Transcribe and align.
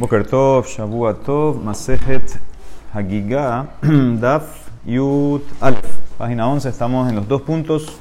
Boker 0.00 0.26
Tov, 0.26 0.66
Shavua 0.66 1.12
Tov, 1.12 1.62
Masejet 1.62 2.38
Hagiga, 2.94 3.66
Daf 4.18 4.70
Yud 4.86 5.42
Alf. 5.60 5.84
Página 6.16 6.48
11, 6.48 6.70
estamos 6.70 7.10
en 7.10 7.16
los 7.16 7.28
dos 7.28 7.42
puntos. 7.42 7.98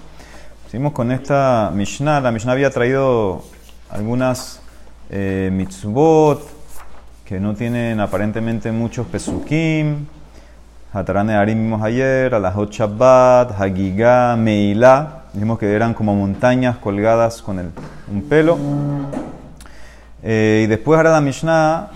Seguimos 0.72 0.94
con 0.94 1.12
esta 1.12 1.70
Mishnah. 1.76 2.22
La 2.22 2.32
Mishnah 2.32 2.54
había 2.54 2.70
traído 2.70 3.44
algunas 3.90 4.62
eh, 5.10 5.50
mitzvot 5.52 6.42
que 7.26 7.42
no 7.42 7.54
tienen 7.54 8.00
aparentemente 8.00 8.72
muchos 8.72 9.06
pesukim. 9.06 10.06
Hatarane 10.94 11.34
Arim 11.34 11.62
vimos 11.64 11.84
ayer, 11.84 12.34
Alajot 12.34 12.72
Shabbat, 12.72 13.60
Hagiga, 13.60 14.38
Meilá. 14.38 15.24
Dijimos 15.34 15.60
que 15.60 15.76
eran 15.76 15.94
como 15.94 16.16
montañas 16.16 16.78
colgadas 16.78 17.42
con 17.42 17.60
un 17.60 18.22
pelo. 18.30 18.58
Eh, 20.22 20.64
y 20.66 20.68
después 20.68 20.98
ahora 20.98 21.12
la 21.12 21.22
Mishnah 21.22 21.90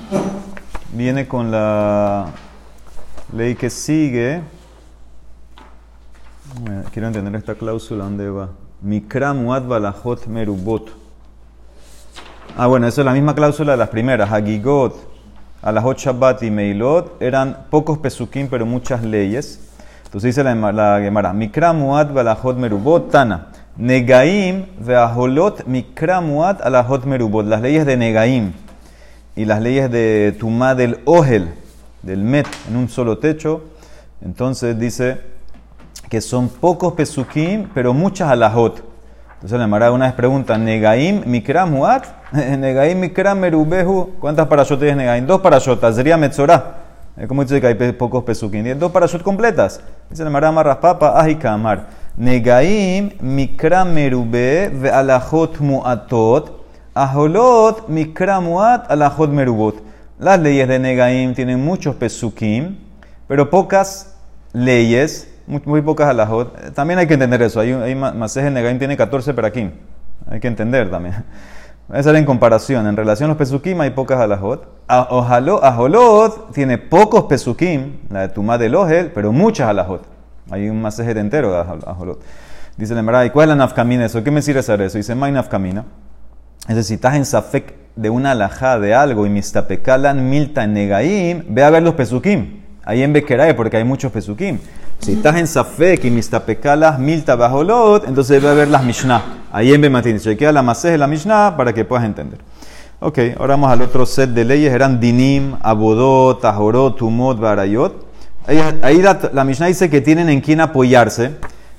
viene 0.93 1.27
con 1.27 1.51
la 1.51 2.27
ley 3.35 3.55
que 3.55 3.69
sigue. 3.69 4.41
Quiero 6.93 7.07
entender 7.07 7.35
esta 7.35 7.55
cláusula, 7.55 8.05
¿dónde 8.05 8.29
va? 8.29 8.49
Mikra 8.81 9.33
muad 9.33 9.63
balajot 9.63 10.27
merubot. 10.27 10.89
Ah, 12.55 12.67
bueno, 12.67 12.87
esa 12.87 13.01
es 13.01 13.05
la 13.05 13.13
misma 13.13 13.33
cláusula 13.33 13.71
de 13.71 13.77
las 13.77 13.89
primeras. 13.89 14.31
Hagigot, 14.31 14.95
alajot 15.61 15.97
shabbat 15.97 16.43
y 16.43 16.51
meilot 16.51 17.21
eran 17.21 17.65
pocos 17.69 17.97
pesukim, 17.97 18.47
pero 18.47 18.65
muchas 18.65 19.03
leyes. 19.03 19.59
Entonces 20.05 20.35
dice 20.35 20.43
la, 20.43 20.53
la 20.71 20.99
Gemara, 21.01 21.33
Mikra 21.33 21.73
muad 21.73 22.13
balajot 22.13 22.55
merubot 22.55 23.09
tana. 23.09 23.47
Negaim 23.77 24.65
veaholot 24.79 25.65
mikra 25.65 26.21
muad 26.21 26.61
alajot 26.61 27.05
merubot. 27.05 27.45
Las 27.45 27.61
leyes 27.61 27.87
de 27.87 27.97
Negaim 27.97 28.53
y 29.35 29.45
las 29.45 29.61
leyes 29.61 29.89
de 29.89 30.35
Tumá 30.39 30.75
del 30.75 30.99
Ohel, 31.05 31.55
del 32.03 32.23
Met, 32.23 32.45
en 32.69 32.75
un 32.75 32.87
solo 32.87 33.17
techo. 33.17 33.63
Entonces 34.23 34.77
dice 34.77 35.21
que 36.07 36.21
son 36.21 36.49
pocos 36.49 36.93
pesukim, 36.93 37.67
pero 37.73 37.95
muchas 37.95 38.29
alajot. 38.29 38.83
Entonces 39.35 39.57
la 39.57 39.65
Mara 39.65 39.91
una 39.91 40.05
vez 40.05 40.13
pregunta, 40.13 40.55
Negaim 40.55 41.23
mikra 41.25 41.65
muad, 41.65 42.03
Negaim 42.31 42.99
mikra 42.99 43.33
merubehu. 43.33 44.11
¿Cuántas 44.19 44.47
parashot 44.47 44.77
tienes 44.77 44.97
Negaim? 44.97 45.25
Dos 45.25 45.41
parashotas, 45.41 45.95
sería 45.95 46.15
Metzorah. 46.15 46.75
¿Cómo 47.27 47.43
dice 47.43 47.59
que 47.59 47.67
hay 47.67 47.91
pocos 47.93 48.23
pesukim? 48.23 48.77
Dos 48.77 48.91
parashot 48.91 49.23
completas. 49.23 49.81
Dice 50.11 50.23
la 50.23 50.29
Mara 50.29 50.51
Marraspapa, 50.51 51.19
Ajikamar. 51.19 52.02
Negaim 52.17 53.09
mikra 53.21 53.85
merube 53.85 54.69
ve 54.69 54.89
alajot 54.91 55.59
muatot. 55.59 56.51
Aholot 56.93 57.89
mikra 57.89 58.39
muat 58.39 58.85
alajot 58.91 59.29
merubot. 59.31 59.75
Las 60.19 60.39
leyes 60.39 60.67
de 60.67 60.77
Negaim 60.77 61.33
tienen 61.33 61.65
muchos 61.65 61.95
pesukim, 61.95 62.77
pero 63.27 63.49
pocas 63.49 64.15
leyes, 64.53 65.27
muy, 65.47 65.81
pocas 65.81 66.07
alajot. 66.07 66.73
También 66.75 66.99
hay 66.99 67.07
que 67.07 67.15
entender 67.15 67.41
eso. 67.41 67.59
Hay, 67.59 67.71
hay 67.71 67.95
Maseje 67.95 68.51
Negaim 68.51 68.77
tiene 68.77 68.95
14 68.95 69.33
perakim. 69.33 69.71
Hay 70.29 70.39
que 70.39 70.47
entender 70.47 70.91
también. 70.91 71.25
Esa 71.93 72.11
era 72.11 72.19
en 72.19 72.25
comparación. 72.25 72.85
En 72.85 72.95
relación 72.95 73.25
a 73.25 73.33
los 73.33 73.37
pesukim 73.37 73.81
hay 73.81 73.89
pocas 73.89 74.19
alajot. 74.19 74.67
Aholot 74.87 76.53
tiene 76.53 76.77
pocos 76.77 77.23
pesukim, 77.23 77.97
la 78.11 78.21
de 78.21 78.29
Tumá 78.29 78.59
del 78.59 78.75
Ohel, 78.75 79.11
pero 79.11 79.31
muchas 79.31 79.67
alajot. 79.67 80.12
Hay 80.53 80.69
un 80.69 80.81
masaje 80.81 81.11
entero 81.19 81.51
de 81.51 81.59
ajolot. 81.59 82.21
Dice 82.77 82.93
la 82.93 83.25
¿y 83.25 83.31
cuál 83.31 83.45
es 83.45 83.49
la 83.49 83.55
nafkamina 83.55 84.05
eso? 84.05 84.23
¿Qué 84.23 84.29
me 84.29 84.41
sirve 84.41 84.59
hacer 84.59 84.81
eso? 84.81 84.99
Dice, 84.99 85.15
may 85.15 85.31
nafkamina. 85.31 85.83
Es 86.67 86.75
decir, 86.75 86.95
estás 86.95 87.15
en 87.15 87.25
safek 87.25 87.73
de 87.95 88.09
una 88.11 88.31
alajá 88.31 88.79
de 88.79 88.93
algo 88.93 89.25
y 89.25 89.29
mistapekalan 89.29 90.29
milta 90.29 90.65
negaim, 90.67 91.43
ve 91.49 91.63
a 91.63 91.71
ver 91.71 91.81
los 91.81 91.95
pesukim. 91.95 92.61
Ahí 92.85 93.01
en 93.01 93.13
Bekerae, 93.13 93.55
porque 93.55 93.77
hay 93.77 93.83
muchos 93.83 94.11
pesukim. 94.11 94.59
Si 94.99 95.13
estás 95.13 95.37
en 95.37 95.47
safek 95.47 96.05
y 96.05 96.11
mistapekalas 96.11 96.99
milta 96.99 97.35
bajolot, 97.35 98.07
entonces 98.07 98.41
ve 98.41 98.47
a 98.47 98.53
ver 98.53 98.67
las 98.67 98.83
mishnah. 98.83 99.21
Ahí 99.51 99.73
en 99.73 99.81
Bematin. 99.81 100.19
Chequea 100.19 100.51
la 100.51 100.61
masaje 100.61 100.91
de 100.91 100.97
la 100.99 101.07
mishnah 101.07 101.55
para 101.57 101.73
que 101.73 101.83
puedas 101.83 102.05
entender. 102.05 102.39
Ok, 102.99 103.17
ahora 103.39 103.55
vamos 103.55 103.71
al 103.71 103.81
otro 103.81 104.05
set 104.05 104.29
de 104.29 104.45
leyes. 104.45 104.71
Eran 104.71 104.99
dinim, 104.99 105.55
abodot, 105.61 106.41
tajorot, 106.41 106.97
tumot, 106.97 107.39
barayot. 107.39 108.02
Ahí 108.45 109.01
la, 109.01 109.43
Mishnah 109.43 109.67
dice 109.67 109.89
que 109.89 110.01
tienen 110.01 110.29
en 110.29 110.41
quién 110.41 110.59
apoyarse. 110.59 111.31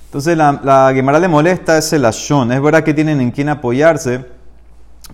Entonces 0.06 0.36
la, 0.36 0.60
la 0.64 0.92
Gemara 0.94 1.18
le 1.18 1.28
molesta 1.28 1.76
ese 1.76 1.98
lashon. 1.98 2.52
Es 2.52 2.62
verdad 2.62 2.82
que 2.82 2.94
tienen 2.94 3.20
en 3.20 3.30
quién 3.30 3.48
apoyarse, 3.48 4.24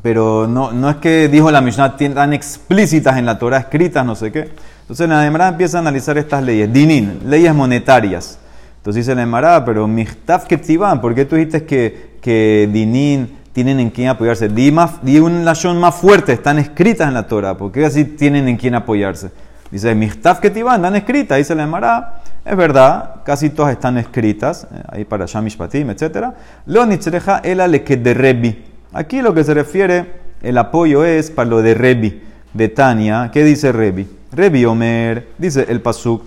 pero 0.02 0.46
no, 0.46 0.72
no 0.72 0.90
es 0.90 0.96
que 0.96 1.28
dijo 1.28 1.50
la 1.50 1.60
Mishnah 1.60 1.96
tan 1.96 2.32
explícitas 2.32 3.16
en 3.18 3.26
la 3.26 3.38
Torah 3.38 3.58
escritas, 3.58 4.04
no 4.06 4.14
sé 4.14 4.30
qué. 4.30 4.50
Entonces 4.82 5.08
la 5.08 5.22
Gemara 5.22 5.48
empieza 5.48 5.78
a 5.78 5.80
analizar 5.80 6.16
estas 6.18 6.42
leyes. 6.44 6.72
Dinin, 6.72 7.20
leyes 7.26 7.54
monetarias. 7.54 8.38
Entonces 8.76 9.04
dice 9.04 9.14
la 9.14 9.22
Gemara, 9.22 9.64
pero 9.64 9.88
Mihtaf 9.88 10.46
Ketzivan, 10.46 11.00
¿por 11.00 11.14
qué 11.14 11.24
tú 11.24 11.36
dijiste 11.36 11.64
que, 11.64 12.16
que 12.20 12.68
Dinin 12.72 13.38
tienen 13.52 13.80
en 13.80 13.90
quién 13.90 14.08
apoyarse? 14.08 14.48
Di, 14.48 14.70
más, 14.70 15.04
di 15.04 15.18
un 15.18 15.44
lashon 15.44 15.78
más 15.80 15.96
fuerte, 15.96 16.32
están 16.32 16.58
escritas 16.58 17.08
en 17.08 17.14
la 17.14 17.26
Torah. 17.26 17.56
¿Por 17.56 17.72
qué 17.72 17.84
así 17.84 18.04
tienen 18.04 18.48
en 18.48 18.56
quién 18.56 18.74
apoyarse? 18.74 19.30
Dice, 19.70 19.94
Mihtaf 19.94 20.40
Ketiván, 20.40 20.76
están 20.76 20.96
escritas, 20.96 21.38
dice 21.38 21.54
la 21.54 21.62
Emara. 21.62 22.22
Es 22.44 22.56
verdad, 22.56 23.16
casi 23.24 23.50
todas 23.50 23.72
están 23.72 23.98
escritas, 23.98 24.66
eh, 24.72 24.82
ahí 24.88 25.04
para 25.04 25.26
Shamish 25.26 25.56
Patim, 25.56 25.90
etc. 25.90 26.32
Lo 26.66 26.84
nitzreja 26.86 27.38
el 27.38 27.58
de 27.58 28.14
Rebi. 28.14 28.64
Aquí 28.92 29.22
lo 29.22 29.32
que 29.32 29.44
se 29.44 29.54
refiere, 29.54 30.20
el 30.42 30.58
apoyo 30.58 31.04
es 31.04 31.30
para 31.30 31.48
lo 31.48 31.62
de 31.62 31.74
Rebi, 31.74 32.22
de 32.52 32.68
Tania. 32.68 33.30
¿Qué 33.32 33.44
dice 33.44 33.70
Rebi? 33.70 34.08
Rebi 34.32 34.64
Omer, 34.64 35.28
dice 35.38 35.66
el 35.68 35.80
Pasuk, 35.80 36.24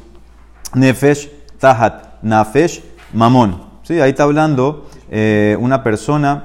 Nefesh, 0.75 1.29
Tahat, 1.59 2.21
Nafesh, 2.21 2.83
Mamón. 3.13 3.63
¿Sí? 3.83 3.99
Ahí 3.99 4.11
está 4.11 4.23
hablando 4.23 4.87
eh, 5.11 5.57
una 5.59 5.83
persona 5.83 6.43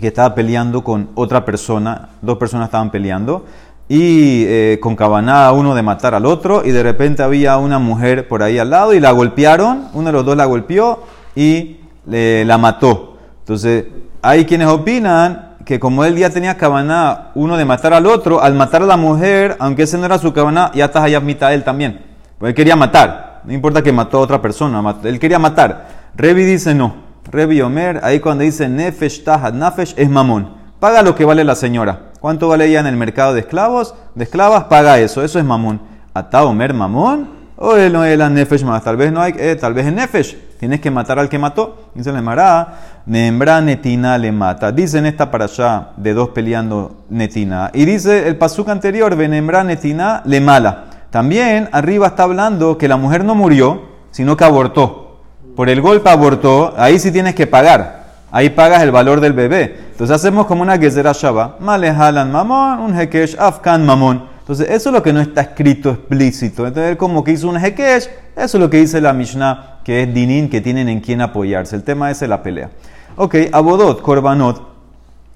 que 0.00 0.08
estaba 0.08 0.34
peleando 0.34 0.84
con 0.84 1.10
otra 1.14 1.44
persona, 1.44 2.10
dos 2.22 2.38
personas 2.38 2.68
estaban 2.68 2.90
peleando 2.90 3.44
y 3.88 4.44
eh, 4.46 4.78
con 4.82 4.94
cabana 4.94 5.50
uno 5.52 5.74
de 5.74 5.82
matar 5.82 6.14
al 6.14 6.26
otro 6.26 6.62
y 6.64 6.72
de 6.72 6.82
repente 6.82 7.22
había 7.22 7.56
una 7.56 7.78
mujer 7.78 8.28
por 8.28 8.42
ahí 8.42 8.58
al 8.58 8.70
lado 8.70 8.92
y 8.92 9.00
la 9.00 9.12
golpearon, 9.12 9.88
uno 9.94 10.06
de 10.06 10.12
los 10.12 10.24
dos 10.24 10.36
la 10.36 10.44
golpeó 10.44 11.04
y 11.34 11.78
la 12.06 12.58
mató. 12.58 13.18
Entonces, 13.40 13.86
hay 14.22 14.44
quienes 14.44 14.68
opinan 14.68 15.56
que 15.64 15.78
como 15.78 16.04
él 16.04 16.16
ya 16.16 16.30
tenía 16.30 16.56
cabana 16.56 17.28
uno 17.34 17.56
de 17.56 17.64
matar 17.64 17.92
al 17.92 18.06
otro, 18.06 18.42
al 18.42 18.54
matar 18.54 18.82
a 18.82 18.86
la 18.86 18.96
mujer, 18.96 19.56
aunque 19.58 19.82
ese 19.82 19.98
no 19.98 20.06
era 20.06 20.18
su 20.18 20.32
cabana, 20.32 20.70
ya 20.74 20.86
estás 20.86 21.02
allá 21.02 21.20
mitad 21.20 21.52
él 21.52 21.64
también. 21.64 22.00
Pues 22.38 22.50
él 22.50 22.54
quería 22.54 22.76
matar, 22.76 23.42
no 23.44 23.52
importa 23.52 23.82
que 23.82 23.92
mató 23.92 24.18
a 24.18 24.20
otra 24.20 24.40
persona, 24.40 24.96
él 25.04 25.18
quería 25.18 25.38
matar. 25.38 25.88
Revi 26.14 26.44
dice 26.44 26.74
no. 26.74 27.08
Revi 27.30 27.60
Omer, 27.60 28.00
ahí 28.02 28.20
cuando 28.20 28.44
dice 28.44 28.68
nefesh 28.68 29.22
tahad 29.24 29.52
nafesh 29.52 29.94
es 29.96 30.08
mamón. 30.08 30.54
Paga 30.80 31.02
lo 31.02 31.14
que 31.14 31.24
vale 31.24 31.44
la 31.44 31.54
señora. 31.54 32.07
¿Cuánto 32.20 32.48
vale 32.48 32.66
ella 32.66 32.80
en 32.80 32.86
el 32.86 32.96
mercado 32.96 33.34
de 33.34 33.40
esclavos? 33.40 33.94
De 34.14 34.24
esclavas, 34.24 34.64
paga 34.64 34.98
eso. 34.98 35.22
Eso 35.22 35.38
es 35.38 35.44
mamón. 35.44 35.80
¿Ata 36.14 36.44
Omer 36.44 36.74
mamón? 36.74 37.38
O 37.56 37.76
él 37.76 37.92
no 37.92 38.04
es 38.04 38.16
la 38.16 38.28
nefesh 38.28 38.64
más. 38.64 38.82
Tal 38.82 38.96
vez 38.96 39.12
no 39.12 39.20
hay, 39.20 39.34
eh, 39.36 39.56
tal 39.56 39.74
vez 39.74 39.86
es 39.86 39.92
nefesh. 39.92 40.36
Tienes 40.58 40.80
que 40.80 40.90
matar 40.90 41.18
al 41.18 41.28
que 41.28 41.38
mató. 41.38 41.90
Dice 41.94 42.12
le 42.12 42.20
mará, 42.20 43.02
nembra 43.06 43.60
netina 43.60 44.18
le 44.18 44.32
mata. 44.32 44.72
Dice 44.72 44.98
en 44.98 45.06
esta 45.06 45.30
para 45.30 45.44
allá 45.44 45.90
de 45.96 46.14
dos 46.14 46.30
peleando 46.30 47.04
netina. 47.08 47.70
Y 47.72 47.84
dice 47.84 48.28
el 48.28 48.36
pasuk 48.36 48.68
anterior, 48.68 49.14
venembra 49.16 49.64
netina 49.64 50.22
le 50.24 50.40
mala. 50.40 50.84
También 51.10 51.68
arriba 51.72 52.08
está 52.08 52.24
hablando 52.24 52.78
que 52.78 52.88
la 52.88 52.96
mujer 52.96 53.24
no 53.24 53.34
murió, 53.34 53.82
sino 54.10 54.36
que 54.36 54.44
abortó. 54.44 55.20
Por 55.56 55.68
el 55.68 55.80
golpe 55.80 56.10
abortó, 56.10 56.74
ahí 56.76 56.98
sí 56.98 57.10
tienes 57.10 57.34
que 57.34 57.46
pagar. 57.46 57.97
Ahí 58.30 58.50
pagas 58.50 58.82
el 58.82 58.90
valor 58.90 59.20
del 59.20 59.32
bebé. 59.32 59.76
Entonces 59.90 60.14
hacemos 60.14 60.46
como 60.46 60.62
una 60.62 60.78
gezerah 60.78 61.12
shaba. 61.12 61.56
Malehalan 61.60 62.30
mamón, 62.30 62.80
un 62.80 63.00
hekesh, 63.00 63.36
afkan 63.38 63.86
mamón. 63.86 64.24
Entonces 64.40 64.68
eso 64.70 64.90
es 64.90 64.94
lo 64.94 65.02
que 65.02 65.12
no 65.12 65.20
está 65.20 65.42
escrito 65.42 65.90
explícito. 65.90 66.66
Entonces 66.66 66.96
como 66.96 67.24
que 67.24 67.32
hizo 67.32 67.48
un 67.48 67.56
hekesh, 67.56 68.08
eso 68.36 68.58
es 68.58 68.60
lo 68.60 68.70
que 68.70 68.78
dice 68.78 69.00
la 69.00 69.12
Mishnah, 69.12 69.80
que 69.82 70.02
es 70.02 70.14
dinin, 70.14 70.48
que 70.48 70.60
tienen 70.60 70.88
en 70.88 71.00
quién 71.00 71.20
apoyarse. 71.20 71.76
El 71.76 71.82
tema 71.82 72.10
es 72.10 72.20
la 72.22 72.42
pelea. 72.42 72.70
Ok, 73.16 73.34
abodot, 73.52 74.00
korbanot. 74.00 74.68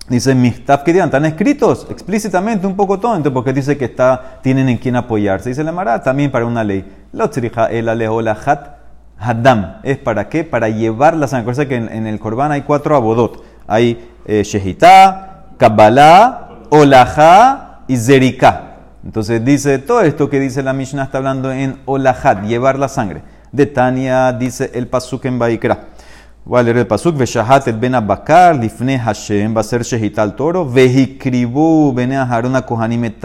Dice 0.09 0.35
Mihtaf 0.35 0.83
que 0.83 0.91
están 0.91 1.25
escritos 1.25 1.87
explícitamente 1.89 2.67
un 2.67 2.77
poco 2.77 2.99
tonto 2.99 3.33
porque 3.33 3.53
dice 3.53 3.79
que 3.79 3.87
está, 3.87 4.41
tienen 4.43 4.69
en 4.69 4.77
quién 4.77 4.97
apoyarse. 4.97 5.49
Dice 5.49 5.65
la 5.65 5.73
Mara 5.73 6.03
también 6.03 6.31
para 6.31 6.45
una 6.45 6.65
ley. 6.65 6.85
Lo 7.13 7.31
el 7.71 8.29
hat 8.29 8.82
Haddam. 9.23 9.79
¿Es 9.83 9.99
para 9.99 10.29
qué? 10.29 10.45
Para 10.45 10.69
llevar 10.69 11.17
la 11.17 11.29
sangre. 11.29 11.69
Que 11.69 11.77
en, 11.77 12.07
el 12.07 12.19
Corban 12.19 12.53
hay 12.53 12.63
cuatro 12.63 12.97
abodot. 12.97 13.43
Hay 13.67 14.09
eh, 14.27 14.77
Kabbalah, 15.57 16.49
Olajá 16.71 17.81
y 17.87 17.97
Zerika. 17.97 18.77
Entonces 19.05 19.45
dice, 19.45 19.79
todo 19.79 20.03
esto 20.03 20.31
que 20.31 20.41
dice 20.41 20.63
la 20.63 20.73
Mishnah 20.73 21.05
está 21.05 21.19
hablando 21.19 21.53
en 21.53 21.79
Olahat, 21.87 22.45
llevar 22.45 22.79
la 22.79 22.89
sangre. 22.89 23.23
De 23.51 23.67
Tania 23.67 24.33
dice 24.33 24.71
el 24.75 24.87
Pasuk 24.87 25.25
en 25.27 25.39
Baikra. 25.39 25.79
Voy 26.45 26.61
a 26.61 26.63
leer 26.63 26.79
el 26.79 26.87
Pasuk. 26.87 27.17
Veshahat 27.17 27.69
el 27.69 27.79
ben 27.79 27.95
Abakar, 27.95 28.57
lifne 28.57 28.99
Hashem, 28.99 29.55
va 29.57 29.61
a 29.61 29.65
ser 29.65 29.83
Shehitá 29.83 30.23
al 30.23 30.35
toro. 30.35 30.65
Vehikribu 30.65 31.93
bene 31.95 32.17
Aharona 32.17 32.63
Kohanim 32.63 33.05
et 33.05 33.25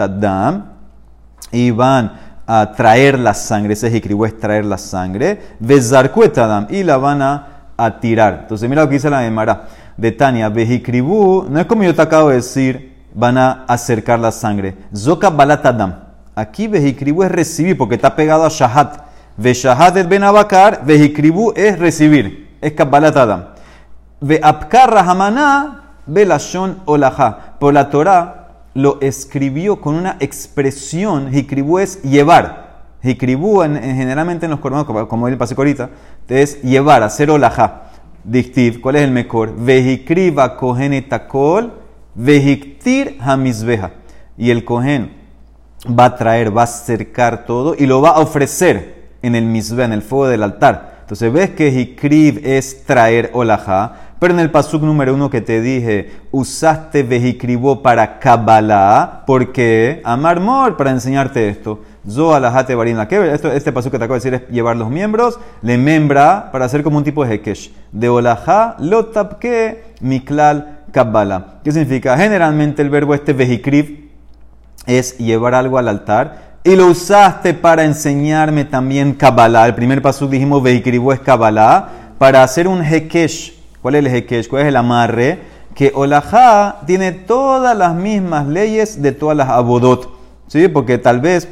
y 1.50 1.70
van 1.70 2.27
a 2.50 2.72
traer 2.72 3.18
la 3.18 3.34
sangre, 3.34 3.74
ese 3.74 3.90
jicribú 3.90 4.24
es 4.24 4.38
traer 4.38 4.64
la 4.64 4.78
sangre, 4.78 5.38
Vezarcuetadam, 5.60 6.66
y 6.70 6.82
la 6.82 6.96
van 6.96 7.20
a, 7.20 7.46
a 7.76 8.00
tirar. 8.00 8.38
Entonces 8.40 8.66
mira 8.70 8.82
lo 8.82 8.88
que 8.88 8.94
dice 8.94 9.10
la 9.10 9.26
Emara 9.26 9.68
de 9.98 10.12
Tania, 10.12 10.48
Vejicribú, 10.48 11.44
no 11.50 11.60
es 11.60 11.66
como 11.66 11.84
yo 11.84 11.94
te 11.94 12.00
acabo 12.00 12.30
de 12.30 12.36
decir, 12.36 12.96
van 13.12 13.36
a 13.36 13.64
acercar 13.68 14.18
la 14.18 14.32
sangre. 14.32 14.78
Zoka 14.96 15.28
balatadam. 15.28 15.94
Aquí 16.34 16.68
Vejicribú 16.68 17.22
es 17.22 17.30
recibir, 17.30 17.76
porque 17.76 17.96
está 17.96 18.16
pegado 18.16 18.46
a 18.46 18.48
Shahat. 18.48 19.02
Ve 19.36 19.52
Shahat 19.52 19.98
es 19.98 20.08
ben 20.08 20.24
abacar, 20.24 20.86
Vejicribú 20.86 21.52
es 21.54 21.78
recibir, 21.78 22.56
es 22.62 22.72
Kabbalatadam. 22.72 23.44
Ve 24.22 24.40
Apkar 24.42 24.90
Rahamana, 24.90 25.82
Belashon 26.06 26.78
Olaha. 26.86 27.56
Por 27.60 27.74
la 27.74 27.90
Torah 27.90 28.37
lo 28.78 29.00
escribió 29.00 29.80
con 29.80 29.96
una 29.96 30.16
expresión, 30.20 31.32
Jicribú 31.32 31.80
es 31.80 32.00
llevar. 32.02 32.84
Jicribú, 33.02 33.64
en, 33.64 33.74
generalmente 33.74 34.46
en 34.46 34.52
los 34.52 34.60
corbanos, 34.60 34.86
como, 35.08 35.26
el 35.26 35.36
pasé 35.36 35.56
ahorita, 35.58 35.90
es 36.28 36.62
llevar, 36.62 37.02
hacer 37.02 37.28
olajá. 37.28 37.90
Dictiv, 38.22 38.80
¿cuál 38.80 38.94
es 38.94 39.02
el 39.02 39.10
mejor? 39.10 39.52
Vejicriba 39.56 40.56
cohen 40.56 40.92
etakol, 40.92 41.72
vejictir 42.14 43.18
hamizbeja. 43.20 43.90
Y 44.36 44.50
el 44.50 44.64
cohen 44.64 45.12
va 45.86 46.04
a 46.04 46.16
traer, 46.16 46.56
va 46.56 46.60
a 46.60 46.64
acercar 46.64 47.46
todo 47.46 47.74
y 47.76 47.84
lo 47.86 48.00
va 48.00 48.10
a 48.10 48.20
ofrecer 48.20 49.08
en 49.22 49.34
el 49.34 49.44
misbe, 49.44 49.82
en 49.82 49.92
el 49.92 50.02
fuego 50.02 50.28
del 50.28 50.44
altar. 50.44 50.98
Entonces 51.00 51.32
ves 51.32 51.50
que 51.50 51.72
jicrib 51.72 52.42
es 52.44 52.84
traer 52.84 53.30
olajá, 53.32 54.07
pero 54.18 54.34
en 54.34 54.40
el 54.40 54.50
pasuk 54.50 54.82
número 54.82 55.14
uno 55.14 55.30
que 55.30 55.40
te 55.40 55.60
dije, 55.60 56.10
usaste 56.30 57.02
vejicribó 57.02 57.82
para 57.82 58.18
Kabbalah, 58.18 59.22
porque 59.26 60.00
Amar 60.04 60.40
Mor, 60.40 60.76
para 60.76 60.90
enseñarte 60.90 61.48
esto. 61.48 61.82
Zoalajate 62.08 62.74
barin 62.74 62.96
la 62.96 63.04
esto, 63.04 63.52
este 63.52 63.72
pasuk 63.72 63.92
que 63.92 63.98
te 63.98 64.04
acabo 64.04 64.18
de 64.18 64.30
decir 64.30 64.34
es 64.34 64.48
llevar 64.48 64.76
los 64.76 64.90
miembros, 64.90 65.38
le 65.62 65.76
membra 65.76 66.50
para 66.50 66.64
hacer 66.64 66.82
como 66.82 66.98
un 66.98 67.04
tipo 67.04 67.24
de 67.24 67.34
hekesh. 67.34 67.72
De 67.92 68.08
olajá, 68.08 68.76
lotapke, 68.78 69.84
miklal, 70.00 70.78
Kabbalah. 70.90 71.60
¿Qué 71.62 71.70
significa? 71.70 72.16
Generalmente 72.16 72.82
el 72.82 72.90
verbo 72.90 73.14
este 73.14 73.34
vejicrib 73.34 74.08
es 74.86 75.18
llevar 75.18 75.54
algo 75.54 75.76
al 75.78 75.88
altar 75.88 76.58
y 76.64 76.76
lo 76.76 76.86
usaste 76.86 77.54
para 77.54 77.84
enseñarme 77.84 78.64
también 78.64 79.12
Kabbalah. 79.12 79.66
El 79.66 79.74
primer 79.74 80.00
pasuk 80.00 80.30
dijimos 80.30 80.62
vejicribó 80.62 81.12
es 81.12 81.20
Kabbalah 81.20 81.88
para 82.18 82.42
hacer 82.42 82.66
un 82.66 82.82
hekesh 82.82 83.57
¿Cuál 83.82 83.94
es 83.94 84.04
el 84.04 84.14
hekesh? 84.14 84.48
¿Cuál 84.48 84.62
es 84.62 84.68
el 84.68 84.76
amarre? 84.76 85.40
Que 85.74 85.92
Olajá 85.94 86.80
tiene 86.86 87.12
todas 87.12 87.76
las 87.76 87.94
mismas 87.94 88.46
leyes 88.46 89.00
de 89.00 89.12
todas 89.12 89.36
las 89.36 89.48
abodot. 89.48 90.10
¿Sí? 90.48 90.68
Porque 90.68 90.98
tal 90.98 91.20
vez 91.20 91.48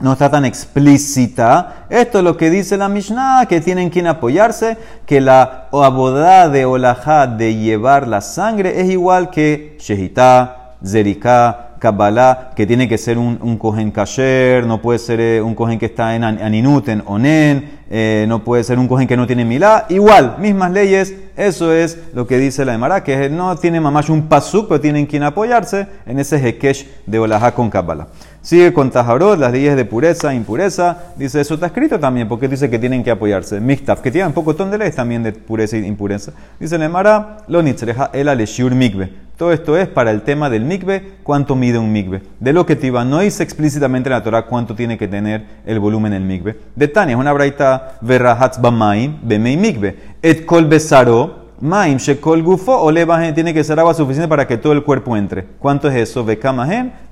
no 0.00 0.12
está 0.12 0.30
tan 0.30 0.44
explícita. 0.44 1.86
Esto 1.88 2.18
es 2.18 2.24
lo 2.24 2.36
que 2.36 2.50
dice 2.50 2.76
la 2.76 2.88
Mishnah, 2.88 3.46
que 3.48 3.60
tienen 3.60 3.90
quien 3.90 4.06
apoyarse, 4.06 4.76
que 5.06 5.20
la 5.20 5.68
abodá 5.72 6.48
de 6.48 6.64
Olajá 6.64 7.26
de 7.26 7.54
llevar 7.54 8.08
la 8.08 8.20
sangre 8.20 8.80
es 8.80 8.90
igual 8.90 9.30
que 9.30 9.76
Shehitá, 9.80 10.74
Zeriká, 10.84 11.73
Kabbalah, 11.84 12.52
que 12.56 12.66
tiene 12.66 12.88
que 12.88 12.96
ser 12.96 13.18
un, 13.18 13.38
un 13.42 13.58
cohen 13.58 13.90
kasher, 13.90 14.66
no 14.66 14.80
puede 14.80 14.98
ser 14.98 15.20
eh, 15.20 15.42
un 15.42 15.54
cohen 15.54 15.78
que 15.78 15.84
está 15.84 16.16
en 16.16 16.24
aninut, 16.24 16.88
en 16.88 17.02
onen, 17.04 17.72
eh, 17.90 18.24
no 18.26 18.42
puede 18.42 18.64
ser 18.64 18.78
un 18.78 18.88
cohen 18.88 19.06
que 19.06 19.18
no 19.18 19.26
tiene 19.26 19.44
milá. 19.44 19.84
Igual, 19.90 20.36
mismas 20.38 20.72
leyes, 20.72 21.14
eso 21.36 21.74
es 21.74 21.98
lo 22.14 22.26
que 22.26 22.38
dice 22.38 22.64
la 22.64 22.72
Emara, 22.72 23.04
que 23.04 23.28
no 23.28 23.54
tiene 23.56 23.82
mamás 23.82 24.08
un 24.08 24.28
pasuk, 24.28 24.66
pero 24.66 24.80
tienen 24.80 25.04
quien 25.04 25.24
apoyarse 25.24 25.86
en 26.06 26.18
ese 26.18 26.38
hekesh 26.38 26.86
de 27.04 27.18
Olajá 27.18 27.52
con 27.52 27.68
Kabbalah. 27.68 28.06
Sigue 28.44 28.74
con 28.74 28.90
Tajarot, 28.90 29.38
las 29.38 29.52
leyes 29.52 29.74
de 29.74 29.86
pureza, 29.86 30.34
impureza. 30.34 30.98
Dice, 31.16 31.40
eso 31.40 31.54
está 31.54 31.68
escrito 31.68 31.98
también, 31.98 32.28
porque 32.28 32.46
dice 32.46 32.68
que 32.68 32.78
tienen 32.78 33.02
que 33.02 33.10
apoyarse. 33.10 33.58
Miktaf, 33.58 34.02
que 34.02 34.10
tiene 34.10 34.26
un 34.26 34.34
poco 34.34 34.52
de 34.52 34.76
leyes 34.76 34.94
también 34.94 35.22
de 35.22 35.32
pureza 35.32 35.78
e 35.78 35.86
impureza. 35.86 36.34
Dice 36.60 36.76
Nemara, 36.78 37.38
lo 37.48 37.62
nitzreja 37.62 38.10
el 38.12 38.28
aleshiur 38.28 38.74
mikve. 38.74 39.10
Todo 39.38 39.50
esto 39.50 39.78
es 39.78 39.88
para 39.88 40.10
el 40.10 40.20
tema 40.20 40.50
del 40.50 40.66
mikve, 40.66 41.12
cuánto 41.22 41.56
mide 41.56 41.78
un 41.78 41.90
mikve. 41.90 42.20
De 42.38 42.52
lo 42.52 42.66
que 42.66 42.76
Tiba 42.76 43.02
no 43.06 43.20
dice 43.20 43.42
explícitamente 43.42 44.10
en 44.10 44.12
la 44.12 44.22
Torah 44.22 44.42
cuánto 44.42 44.74
tiene 44.74 44.98
que 44.98 45.08
tener 45.08 45.46
el 45.64 45.80
volumen 45.80 46.12
del 46.12 46.24
mikve. 46.24 46.54
De 46.76 46.86
Tania, 46.86 47.14
es 47.14 47.20
una 47.20 47.32
braita 47.32 47.96
verrahatz 48.02 48.60
bamaim, 48.60 49.20
bemei 49.22 49.56
mikve. 49.56 49.96
Et 50.20 50.44
kol 50.44 50.66
besaro, 50.66 51.43
Maim 51.64 51.96
shekol 51.96 52.42
gufo 52.42 52.76
o 52.76 52.92
tiene 53.32 53.54
que 53.54 53.64
ser 53.64 53.80
agua 53.80 53.94
suficiente 53.94 54.28
para 54.28 54.46
que 54.46 54.58
todo 54.58 54.74
el 54.74 54.84
cuerpo 54.84 55.16
entre. 55.16 55.46
¿Cuánto 55.58 55.88
es 55.88 55.94
eso? 55.94 56.26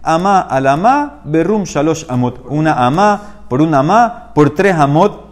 Ama 0.02 0.40
alama, 0.40 1.20
berum 1.24 1.64
shalosh 1.64 2.04
amot. 2.06 2.44
Una 2.50 2.74
ama 2.74 3.46
por 3.48 3.62
una 3.62 3.78
ama 3.78 4.30
por 4.34 4.54
tres 4.54 4.74
amot. 4.74 5.24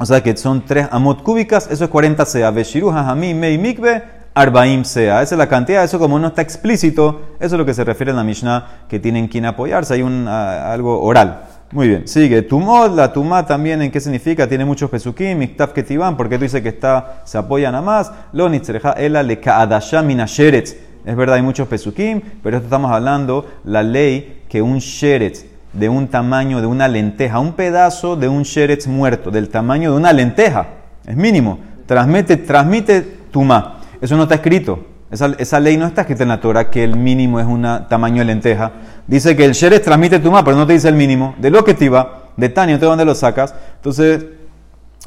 O 0.00 0.06
sea 0.06 0.22
que 0.22 0.34
son 0.38 0.64
tres 0.64 0.88
amot 0.90 1.22
cúbicas, 1.22 1.68
eso 1.70 1.84
es 1.84 1.90
40 1.90 2.24
sea. 2.24 2.50
Veshiru 2.50 2.88
hajami 2.88 3.34
mei 3.34 3.58
mikve, 3.58 4.02
arbaim 4.32 4.84
sea. 4.84 5.20
Esa 5.20 5.34
es 5.34 5.38
la 5.38 5.50
cantidad, 5.50 5.84
eso 5.84 5.98
como 5.98 6.18
no 6.18 6.28
está 6.28 6.40
explícito, 6.40 7.36
eso 7.38 7.56
es 7.56 7.58
lo 7.58 7.66
que 7.66 7.74
se 7.74 7.84
refiere 7.84 8.12
en 8.12 8.16
la 8.16 8.24
Mishnah, 8.24 8.86
que 8.88 8.98
tienen 8.98 9.28
quien 9.28 9.44
apoyarse, 9.44 9.92
hay 9.92 10.02
un, 10.02 10.26
ah, 10.28 10.72
algo 10.72 11.02
oral. 11.02 11.42
Muy 11.72 11.88
bien, 11.88 12.06
sigue. 12.06 12.42
Tumot, 12.42 12.94
la 12.94 13.12
tumá 13.12 13.44
también, 13.44 13.82
¿en 13.82 13.90
qué 13.90 14.00
significa? 14.00 14.48
Tiene 14.48 14.64
muchos 14.64 14.88
pesukim, 14.88 15.36
miktaf 15.36 15.72
ketivan, 15.72 16.16
porque 16.16 16.38
tú 16.38 16.44
dices 16.44 16.62
que 16.62 16.68
está, 16.68 17.22
se 17.24 17.38
apoyan 17.38 17.74
a 17.74 17.82
más. 17.82 18.12
Lo 18.32 18.48
nitzreja 18.48 18.92
ela 18.92 19.22
le 19.22 19.40
minasheretz. 20.04 20.76
Es 21.04 21.16
verdad, 21.16 21.36
hay 21.36 21.42
muchos 21.42 21.66
pesukim, 21.66 22.20
pero 22.42 22.56
esto 22.56 22.66
estamos 22.66 22.90
hablando, 22.92 23.46
la 23.64 23.82
ley 23.82 24.42
que 24.48 24.62
un 24.62 24.78
sheretz 24.78 25.44
de 25.72 25.88
un 25.88 26.08
tamaño 26.08 26.60
de 26.60 26.66
una 26.66 26.88
lenteja, 26.88 27.38
un 27.38 27.52
pedazo 27.52 28.16
de 28.16 28.28
un 28.28 28.44
sheretz 28.44 28.86
muerto, 28.86 29.30
del 29.30 29.48
tamaño 29.48 29.90
de 29.90 29.96
una 29.96 30.12
lenteja, 30.12 30.66
es 31.04 31.16
mínimo, 31.16 31.58
transmite, 31.86 32.36
transmite 32.36 33.02
tumá. 33.30 33.80
Eso 34.00 34.16
no 34.16 34.24
está 34.24 34.36
escrito. 34.36 34.95
Esa, 35.10 35.60
ley 35.60 35.76
no 35.76 35.86
está 35.86 36.00
escrita 36.00 36.24
en 36.24 36.30
la 36.30 36.40
Torah 36.40 36.68
que 36.68 36.82
el 36.82 36.96
mínimo 36.96 37.38
es 37.38 37.46
un 37.46 37.62
tamaño 37.88 38.18
de 38.18 38.24
lenteja. 38.24 38.72
Dice 39.06 39.36
que 39.36 39.44
el 39.44 39.52
Sheres 39.52 39.82
transmite 39.82 40.18
tu 40.18 40.32
pero 40.44 40.56
no 40.56 40.66
te 40.66 40.72
dice 40.72 40.88
el 40.88 40.96
mínimo. 40.96 41.34
De 41.38 41.50
lo 41.50 41.64
que 41.64 41.74
te 41.74 41.84
iba, 41.84 42.30
de 42.36 42.48
Tania, 42.48 42.76
¿de 42.76 42.86
dónde 42.86 43.04
lo 43.04 43.14
sacas? 43.14 43.54
Entonces, 43.76 44.26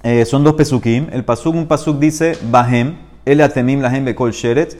eh, 0.04 0.24
son 0.24 0.46
dos 0.46 0.54
pesukim. 0.54 1.08
El 1.12 1.26
pasuk, 1.26 1.54
un 1.54 1.68
pasuk 1.68 2.00
dice 2.00 2.38
Bahem, 2.50 2.96
el 3.26 3.42
atemim 3.42 3.82
lahem 3.82 4.06
bekol 4.06 4.32
Sheretz, 4.32 4.78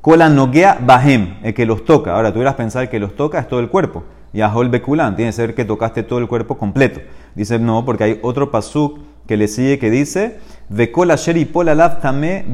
kola 0.00 0.30
noguea 0.30 0.78
Bahem, 0.80 1.36
el 1.42 1.52
que 1.52 1.66
los 1.66 1.84
toca. 1.84 2.14
Ahora, 2.14 2.32
tú 2.32 2.38
hubieras 2.38 2.54
pensar 2.54 2.88
que 2.88 2.98
los 2.98 3.14
toca 3.14 3.40
es 3.40 3.48
todo 3.48 3.60
el 3.60 3.68
cuerpo. 3.68 4.04
Y 4.32 4.40
Ahol 4.40 4.70
Bekulan, 4.70 5.14
tiene 5.14 5.30
que 5.30 5.36
ser 5.36 5.54
que 5.54 5.66
tocaste 5.66 6.02
todo 6.02 6.18
el 6.18 6.26
cuerpo 6.26 6.56
completo. 6.56 7.00
Dice 7.34 7.58
no, 7.58 7.84
porque 7.84 8.04
hay 8.04 8.20
otro 8.22 8.50
pasuk 8.50 9.00
que 9.26 9.36
le 9.36 9.46
sigue 9.46 9.78
que 9.78 9.90
dice 9.90 10.38
Vekol 10.68 11.10
asher 11.10 11.36
y 11.36 11.44
tame 11.44 12.44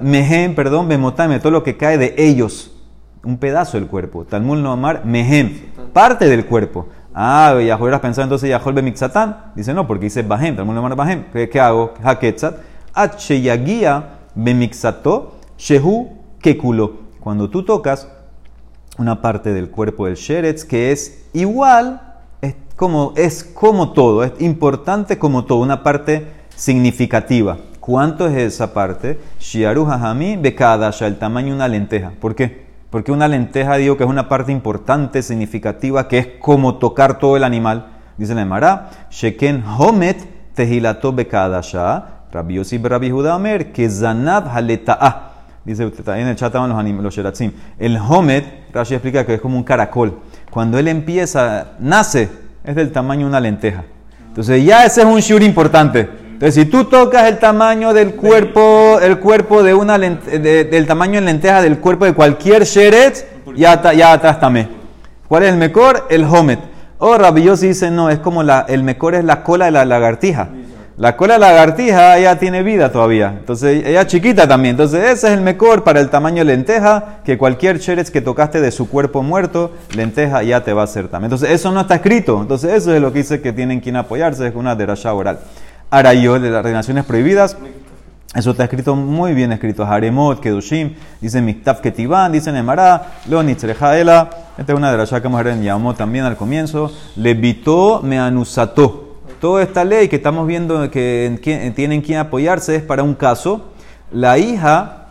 mehem, 0.00 0.54
perdón, 0.54 0.88
bemotame, 0.88 1.40
todo 1.40 1.50
lo 1.50 1.62
que 1.62 1.76
cae 1.76 1.98
de 1.98 2.14
ellos. 2.16 2.76
Un 3.22 3.36
pedazo 3.36 3.78
del 3.78 3.86
cuerpo. 3.86 4.24
Talmud 4.24 4.58
no 4.58 4.72
amar 4.72 5.04
mehem, 5.04 5.60
parte 5.92 6.26
del 6.28 6.46
cuerpo. 6.46 6.88
Ah, 7.12 7.58
ya 7.64 7.76
hubieras 7.76 8.00
pensado 8.00 8.24
entonces 8.24 8.48
Yahol 8.48 8.72
bemixatán. 8.72 9.52
Dice 9.54 9.74
no, 9.74 9.86
porque 9.86 10.06
dice 10.06 10.22
bahem, 10.22 10.56
Talmud 10.56 10.74
no 10.74 10.80
amar 10.80 10.96
bahem. 10.96 11.24
¿Qué, 11.32 11.60
hago? 11.60 11.94
Haketzat. 12.02 12.56
Acheyagia 12.94 14.20
bemixato, 14.34 15.36
shehu 15.58 16.16
kekulo. 16.40 17.10
Cuando 17.20 17.50
tú 17.50 17.64
tocas 17.64 18.08
una 18.98 19.20
parte 19.20 19.52
del 19.52 19.70
cuerpo 19.70 20.06
del 20.06 20.16
sheretz 20.16 20.64
que 20.64 20.92
es 20.92 21.26
igual, 21.32 22.00
es 22.40 22.54
como, 22.76 23.12
es 23.16 23.44
como 23.44 23.92
todo, 23.92 24.24
es 24.24 24.32
importante 24.40 25.18
como 25.18 25.44
todo, 25.44 25.58
una 25.58 25.82
parte 25.82 26.26
significativa. 26.60 27.56
¿Cuánto 27.80 28.26
es 28.26 28.36
esa 28.36 28.74
parte? 28.74 29.18
Shiaru 29.40 29.86
hajami 29.86 30.36
bekadasha, 30.36 31.06
el 31.06 31.16
tamaño 31.16 31.48
de 31.48 31.54
una 31.54 31.68
lenteja. 31.68 32.12
¿Por 32.20 32.34
qué? 32.34 32.66
Porque 32.90 33.10
una 33.10 33.28
lenteja 33.28 33.76
digo 33.76 33.96
que 33.96 34.04
es 34.04 34.10
una 34.10 34.28
parte 34.28 34.52
importante, 34.52 35.22
significativa, 35.22 36.06
que 36.06 36.18
es 36.18 36.26
como 36.38 36.74
tocar 36.74 37.18
todo 37.18 37.38
el 37.38 37.44
animal. 37.44 37.86
Dice 38.18 38.34
la 38.34 38.42
Emara, 38.42 38.90
Sheken 39.10 39.64
homet 39.78 40.18
tehilato 40.54 41.14
bekadasha, 41.14 42.04
Rabbi 42.30 42.56
Yosif 42.56 42.84
Rabbi 42.84 43.10
Judamer, 43.10 43.72
que 43.72 43.88
zanab. 43.88 44.44
Dice 45.64 45.86
usted, 45.86 46.06
en 46.08 46.28
el 46.28 46.36
chat 46.36 46.48
estaban 46.48 46.68
los, 46.68 47.02
los 47.04 47.14
sheratzim. 47.14 47.52
El 47.78 47.96
homet, 47.96 48.70
Rashi 48.74 48.94
explica 48.94 49.24
que 49.24 49.34
es 49.34 49.40
como 49.40 49.56
un 49.56 49.64
caracol. 49.64 50.18
Cuando 50.50 50.78
él 50.78 50.88
empieza, 50.88 51.68
nace, 51.78 52.28
es 52.62 52.74
del 52.74 52.92
tamaño 52.92 53.20
de 53.20 53.30
una 53.30 53.40
lenteja. 53.40 53.84
Entonces 54.28 54.62
ya 54.62 54.84
ese 54.84 55.00
es 55.00 55.06
un 55.06 55.20
shur 55.20 55.42
importante. 55.42 56.19
Entonces, 56.40 56.64
si 56.64 56.70
tú 56.70 56.84
tocas 56.86 57.28
el 57.28 57.38
tamaño 57.38 57.92
del 57.92 58.14
cuerpo, 58.14 58.98
el 59.02 59.18
cuerpo 59.18 59.62
de 59.62 59.74
una 59.74 59.98
del 59.98 60.86
tamaño 60.86 61.18
en 61.18 61.26
lenteja 61.26 61.60
del 61.60 61.80
cuerpo 61.80 62.06
de 62.06 62.14
cualquier 62.14 62.64
sheret, 62.64 63.44
ya, 63.54 63.92
ya 63.92 64.14
atrás 64.14 64.40
también. 64.40 64.70
¿Cuál 65.28 65.42
es 65.42 65.50
el 65.50 65.58
mejor? 65.58 66.06
El 66.08 66.24
homet. 66.24 66.58
O 66.96 67.08
oh, 67.08 67.18
Rabbi 67.18 67.42
dice, 67.42 67.90
no, 67.90 68.08
es 68.08 68.20
como 68.20 68.42
la, 68.42 68.64
el 68.70 68.82
mejor 68.82 69.16
es 69.16 69.24
la 69.24 69.42
cola 69.42 69.66
de 69.66 69.72
la 69.72 69.84
lagartija. 69.84 70.48
La 70.96 71.14
cola 71.14 71.34
de 71.34 71.40
la 71.40 71.50
lagartija 71.50 72.18
ya 72.18 72.38
tiene 72.38 72.62
vida 72.62 72.90
todavía. 72.90 73.34
Entonces, 73.38 73.84
ella 73.84 74.00
es 74.00 74.06
chiquita 74.06 74.48
también. 74.48 74.76
Entonces, 74.76 75.10
ese 75.10 75.26
es 75.26 75.34
el 75.34 75.42
mejor 75.42 75.84
para 75.84 76.00
el 76.00 76.08
tamaño 76.08 76.42
lenteja, 76.42 77.20
que 77.22 77.36
cualquier 77.36 77.80
cheres 77.80 78.10
que 78.10 78.22
tocaste 78.22 78.62
de 78.62 78.70
su 78.70 78.88
cuerpo 78.88 79.22
muerto, 79.22 79.72
lenteja 79.94 80.42
ya 80.42 80.64
te 80.64 80.72
va 80.72 80.80
a 80.80 80.84
hacer 80.84 81.08
también. 81.08 81.26
Entonces, 81.26 81.50
eso 81.50 81.70
no 81.70 81.82
está 81.82 81.96
escrito. 81.96 82.40
Entonces, 82.40 82.72
eso 82.72 82.94
es 82.94 83.02
lo 83.02 83.12
que 83.12 83.18
dice 83.18 83.42
que 83.42 83.52
tienen 83.52 83.80
quien 83.80 83.96
apoyarse, 83.96 84.46
es 84.46 84.54
una 84.54 84.74
derasha 84.74 85.12
oral. 85.12 85.40
Ahora 85.90 86.14
yo, 86.14 86.38
de 86.38 86.50
las 86.50 86.62
relaciones 86.62 87.04
prohibidas, 87.04 87.56
eso 88.34 88.52
está 88.52 88.64
escrito 88.64 88.94
muy 88.94 89.34
bien 89.34 89.50
escrito. 89.50 89.84
Haremot, 89.84 90.40
Kedushim, 90.40 90.94
dice 91.20 91.42
Miktaf 91.42 91.80
Ketivan, 91.80 92.30
dice 92.30 92.52
Nemara, 92.52 93.14
Lo 93.28 93.42
Nitzrejaela. 93.42 94.30
Esta 94.56 94.72
es 94.72 94.78
una 94.78 94.92
de 94.92 94.98
las 94.98 95.10
que 95.10 95.28
ver 95.28 95.48
en 95.48 95.62
Yamot 95.64 95.96
también 95.96 96.24
al 96.24 96.36
comienzo. 96.36 96.92
Levitó 97.16 98.02
me 98.04 98.20
anusató 98.20 99.16
toda 99.40 99.62
esta 99.62 99.84
ley 99.84 100.08
que 100.08 100.16
estamos 100.16 100.46
viendo 100.46 100.90
que 100.90 101.72
tienen 101.74 102.02
quien 102.02 102.18
apoyarse 102.18 102.76
es 102.76 102.82
para 102.82 103.02
un 103.02 103.14
caso. 103.14 103.72
La 104.12 104.38
hija 104.38 105.06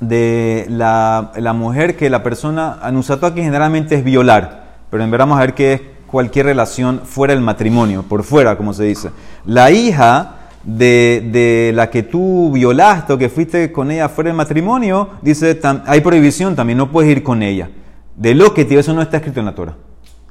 de 0.00 0.66
la, 0.68 1.52
mujer 1.54 1.96
que 1.96 2.10
la 2.10 2.22
persona 2.22 2.78
anusató 2.82 3.26
aquí 3.26 3.42
generalmente 3.42 3.96
es 3.96 4.04
violar, 4.04 4.66
pero 4.90 5.02
en 5.02 5.10
verdad 5.10 5.26
vamos 5.26 5.38
a 5.38 5.40
ver 5.40 5.54
que 5.54 5.72
es 5.72 5.80
cualquier 6.06 6.46
relación 6.46 7.00
fuera 7.04 7.34
del 7.34 7.42
matrimonio, 7.42 8.02
por 8.02 8.22
fuera, 8.22 8.56
como 8.56 8.72
se 8.72 8.84
dice. 8.84 9.10
La 9.44 9.70
hija 9.70 10.36
de, 10.64 11.28
de, 11.32 11.72
la 11.74 11.90
que 11.90 12.02
tú 12.02 12.50
violaste 12.52 13.12
o 13.12 13.18
que 13.18 13.28
fuiste 13.28 13.70
con 13.72 13.90
ella 13.90 14.08
fuera 14.08 14.28
del 14.28 14.36
matrimonio, 14.36 15.10
dice, 15.22 15.60
hay 15.86 16.00
prohibición 16.00 16.56
también, 16.56 16.78
no 16.78 16.90
puedes 16.90 17.10
ir 17.10 17.22
con 17.22 17.42
ella. 17.42 17.70
De 18.16 18.34
lo 18.34 18.54
que 18.54 18.62
eso 18.62 18.94
no 18.94 19.02
está 19.02 19.18
escrito 19.18 19.40
en 19.40 19.46
la 19.46 19.54
Torah. 19.54 19.74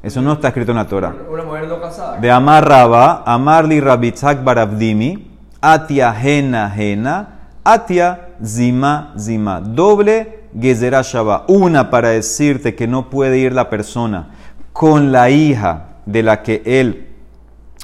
Eso 0.01 0.21
no 0.21 0.33
está 0.33 0.49
escrito 0.49 0.71
en 0.71 0.77
la 0.77 0.87
Torah. 0.87 1.15
Una 1.31 1.43
mujer 1.43 1.67
no 1.67 1.81
casada. 1.81 2.17
De 2.19 2.29
Amar 2.29 2.67
Raba, 2.67 3.23
Amarli 3.25 3.79
Rabitzak 3.79 4.43
Barabdimi, 4.43 5.31
Atia 5.61 6.13
Hena 6.13 6.71
Hena, 6.75 7.49
Atia 7.63 8.29
Zima 8.43 9.13
Zima. 9.17 9.61
Doble 9.61 10.45
Shaba. 10.53 11.45
Una 11.47 11.89
para 11.89 12.09
decirte 12.09 12.75
que 12.75 12.87
no 12.87 13.09
puede 13.09 13.39
ir 13.39 13.53
la 13.53 13.69
persona 13.69 14.34
con 14.75 15.13
la 15.13 15.29
hija 15.29 15.85
de 16.05 16.21
la 16.21 16.43
que 16.43 16.61
él 16.65 17.07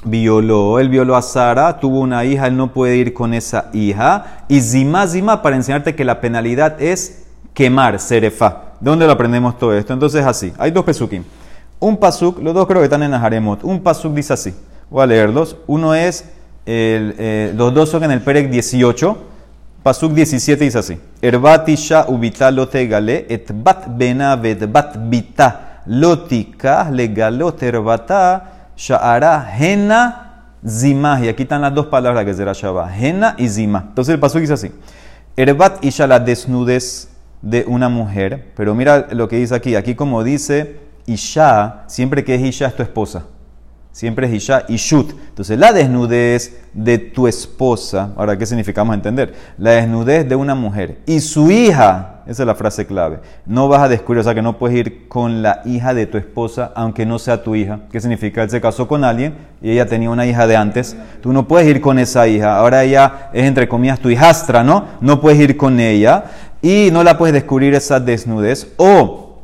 violó. 0.04 0.78
Él 0.78 0.90
violó 0.90 1.16
a 1.16 1.22
Sara, 1.22 1.80
tuvo 1.80 2.00
una 2.00 2.22
hija, 2.26 2.48
él 2.48 2.54
no 2.54 2.74
puede 2.74 2.98
ir 2.98 3.14
con 3.14 3.32
esa 3.32 3.70
hija. 3.72 4.44
Y 4.46 4.60
Zima 4.60 5.06
Zima 5.06 5.40
para 5.40 5.56
enseñarte 5.56 5.94
que 5.94 6.04
la 6.04 6.20
penalidad 6.20 6.82
es 6.82 7.24
quemar, 7.54 7.98
serefa. 7.98 8.74
¿De 8.78 8.90
dónde 8.90 9.06
lo 9.06 9.12
aprendemos 9.12 9.58
todo 9.58 9.74
esto? 9.74 9.94
Entonces 9.94 10.26
así, 10.26 10.52
hay 10.58 10.70
dos 10.70 10.84
pesukim. 10.84 11.24
Un 11.80 11.96
pasuk, 11.96 12.42
los 12.42 12.52
dos 12.52 12.66
creo 12.66 12.80
que 12.80 12.84
están 12.84 13.02
en 13.02 13.14
Aharemot. 13.14 13.64
Un 13.64 13.82
pasuk 13.82 14.12
dice 14.12 14.34
así. 14.34 14.54
Voy 14.90 15.02
a 15.02 15.06
leerlos. 15.06 15.56
Uno 15.66 15.94
es, 15.94 16.26
el, 16.66 17.14
eh, 17.18 17.54
los 17.56 17.72
dos 17.72 17.88
son 17.88 18.04
en 18.04 18.10
el 18.10 18.20
Perek 18.20 18.50
18. 18.50 19.16
Pasuk 19.82 20.12
17 20.12 20.62
dice 20.62 20.78
así. 20.78 21.00
Gale 21.22 23.24
et 23.30 23.50
bat 23.54 23.86
bat 24.68 24.96
lotika 25.86 26.90
legalot 26.90 27.62
erbata 27.62 28.70
sha'ara 28.76 29.46
hena 29.58 30.46
zima. 30.66 31.20
Y 31.20 31.28
aquí 31.28 31.42
están 31.42 31.62
las 31.62 31.74
dos 31.74 31.86
palabras 31.86 32.24
que 32.24 32.34
será 32.34 32.52
shaba. 32.52 32.90
Hena 32.96 33.34
y 33.38 33.48
zima. 33.48 33.84
Entonces 33.88 34.14
el 34.14 34.20
pasuk 34.20 34.40
dice 34.40 34.52
así. 34.52 34.72
Erbat 35.36 35.84
isha 35.84 36.06
la 36.06 36.18
desnudez 36.20 37.08
de 37.40 37.64
una 37.66 37.88
mujer. 37.88 38.52
Pero 38.56 38.74
mira 38.74 39.08
lo 39.10 39.28
que 39.28 39.36
dice 39.36 39.54
aquí. 39.54 39.76
Aquí 39.76 39.94
como 39.94 40.22
dice 40.22 40.80
Isha, 41.06 41.84
siempre 41.86 42.24
que 42.24 42.34
es 42.34 42.42
Isha 42.42 42.66
es 42.66 42.76
tu 42.76 42.82
esposa. 42.82 43.24
Siempre 43.92 44.26
es 44.26 44.32
Isha 44.32 44.64
y 44.68 44.76
Shut. 44.76 45.10
Entonces, 45.28 45.58
la 45.58 45.70
desnudez 45.74 46.62
de 46.72 46.96
tu 46.96 47.28
esposa, 47.28 48.12
ahora, 48.16 48.38
¿qué 48.38 48.46
significamos 48.46 48.94
entender? 48.94 49.34
La 49.58 49.72
desnudez 49.72 50.26
de 50.26 50.34
una 50.34 50.54
mujer 50.54 51.00
y 51.04 51.20
su 51.20 51.50
hija, 51.50 52.22
esa 52.26 52.42
es 52.42 52.46
la 52.46 52.54
frase 52.54 52.86
clave. 52.86 53.20
No 53.44 53.68
vas 53.68 53.82
a 53.82 53.88
descubrir, 53.90 54.20
o 54.20 54.24
sea, 54.24 54.34
que 54.34 54.40
no 54.40 54.56
puedes 54.56 54.78
ir 54.78 55.08
con 55.08 55.42
la 55.42 55.60
hija 55.66 55.92
de 55.92 56.06
tu 56.06 56.16
esposa, 56.16 56.72
aunque 56.74 57.04
no 57.04 57.18
sea 57.18 57.42
tu 57.42 57.54
hija. 57.54 57.80
¿Qué 57.92 58.00
significa? 58.00 58.42
Él 58.42 58.48
se 58.48 58.62
casó 58.62 58.88
con 58.88 59.04
alguien 59.04 59.34
y 59.60 59.70
ella 59.70 59.84
tenía 59.84 60.08
una 60.08 60.24
hija 60.24 60.46
de 60.46 60.56
antes. 60.56 60.96
Tú 61.20 61.34
no 61.34 61.46
puedes 61.46 61.68
ir 61.68 61.82
con 61.82 61.98
esa 61.98 62.26
hija. 62.26 62.56
Ahora 62.56 62.84
ella 62.84 63.28
es, 63.34 63.44
entre 63.44 63.68
comillas, 63.68 64.00
tu 64.00 64.08
hijastra, 64.08 64.64
¿no? 64.64 64.86
No 65.02 65.20
puedes 65.20 65.38
ir 65.38 65.58
con 65.58 65.78
ella 65.78 66.24
y 66.62 66.88
no 66.92 67.04
la 67.04 67.18
puedes 67.18 67.34
descubrir 67.34 67.74
esa 67.74 68.00
desnudez. 68.00 68.72
O 68.78 69.42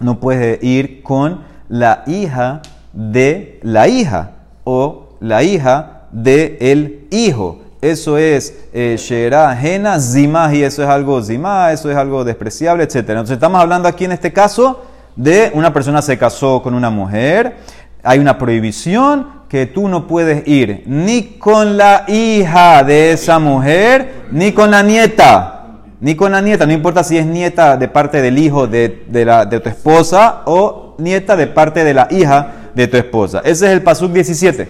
no 0.00 0.18
puede 0.20 0.58
ir 0.62 1.02
con 1.02 1.42
la 1.68 2.02
hija 2.06 2.62
de 2.92 3.60
la 3.62 3.88
hija 3.88 4.32
o 4.64 5.16
la 5.20 5.42
hija 5.42 6.02
de 6.12 6.58
el 6.60 7.06
hijo. 7.10 7.60
Eso 7.80 8.18
es 8.18 8.54
eh, 8.72 8.96
Shera 8.98 9.56
Jena 9.56 9.98
Zima 9.98 10.54
y 10.54 10.62
eso 10.62 10.82
es 10.82 10.88
algo 10.88 11.22
Zima, 11.22 11.72
eso 11.72 11.90
es 11.90 11.96
algo 11.96 12.24
despreciable, 12.24 12.84
etc. 12.84 12.96
Entonces 12.96 13.34
estamos 13.34 13.60
hablando 13.60 13.88
aquí 13.88 14.04
en 14.04 14.12
este 14.12 14.32
caso 14.32 14.84
de 15.16 15.50
una 15.54 15.72
persona 15.72 16.02
se 16.02 16.18
casó 16.18 16.62
con 16.62 16.74
una 16.74 16.90
mujer, 16.90 17.56
hay 18.02 18.18
una 18.18 18.38
prohibición 18.38 19.40
que 19.48 19.66
tú 19.66 19.88
no 19.88 20.06
puedes 20.06 20.46
ir 20.46 20.84
ni 20.86 21.38
con 21.38 21.76
la 21.76 22.04
hija 22.06 22.84
de 22.84 23.12
esa 23.12 23.38
mujer 23.38 24.26
ni 24.30 24.52
con 24.52 24.70
la 24.70 24.82
nieta 24.82 25.60
ni 26.00 26.14
con 26.14 26.32
la 26.32 26.40
nieta, 26.40 26.64
no 26.66 26.72
importa 26.72 27.04
si 27.04 27.18
es 27.18 27.26
nieta 27.26 27.76
de 27.76 27.86
parte 27.86 28.22
del 28.22 28.38
hijo 28.38 28.66
de, 28.66 29.04
la, 29.12 29.44
de 29.44 29.60
tu 29.60 29.68
esposa 29.68 30.42
o 30.46 30.94
nieta 30.98 31.36
de 31.36 31.46
parte 31.46 31.84
de 31.84 31.92
la 31.92 32.08
hija 32.10 32.52
de 32.74 32.86
tu 32.86 32.96
esposa. 32.96 33.40
Ese 33.40 33.66
es 33.66 33.72
el 33.72 33.82
Pasuk 33.82 34.12
17. 34.12 34.68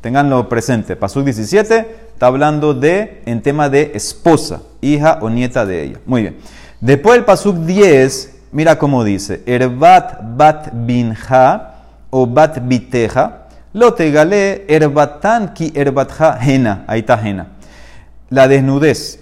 Tenganlo 0.00 0.48
presente. 0.48 0.96
Pasuk 0.96 1.24
17 1.24 1.86
está 2.12 2.26
hablando 2.26 2.74
de, 2.74 3.22
en 3.26 3.42
tema 3.42 3.68
de 3.68 3.92
esposa, 3.94 4.62
hija 4.80 5.18
o 5.22 5.30
nieta 5.30 5.64
de 5.64 5.82
ella. 5.82 6.00
Muy 6.06 6.22
bien. 6.22 6.36
Después 6.80 7.18
el 7.18 7.24
Pasuk 7.24 7.56
10, 7.56 8.36
mira 8.52 8.78
cómo 8.78 9.04
dice: 9.04 9.42
Erbat 9.46 10.20
bat 10.36 10.70
binja 10.72 11.74
o 12.10 12.26
bat 12.26 12.58
biteja, 12.62 13.48
lo 13.72 13.94
tegale 13.94 14.64
erbatan 14.68 15.54
ki 15.54 15.72
erbatja 15.74 16.38
jena. 16.40 16.84
Ahí 16.86 17.00
está 17.00 17.18
jena. 17.18 17.48
La 18.30 18.46
desnudez 18.46 19.20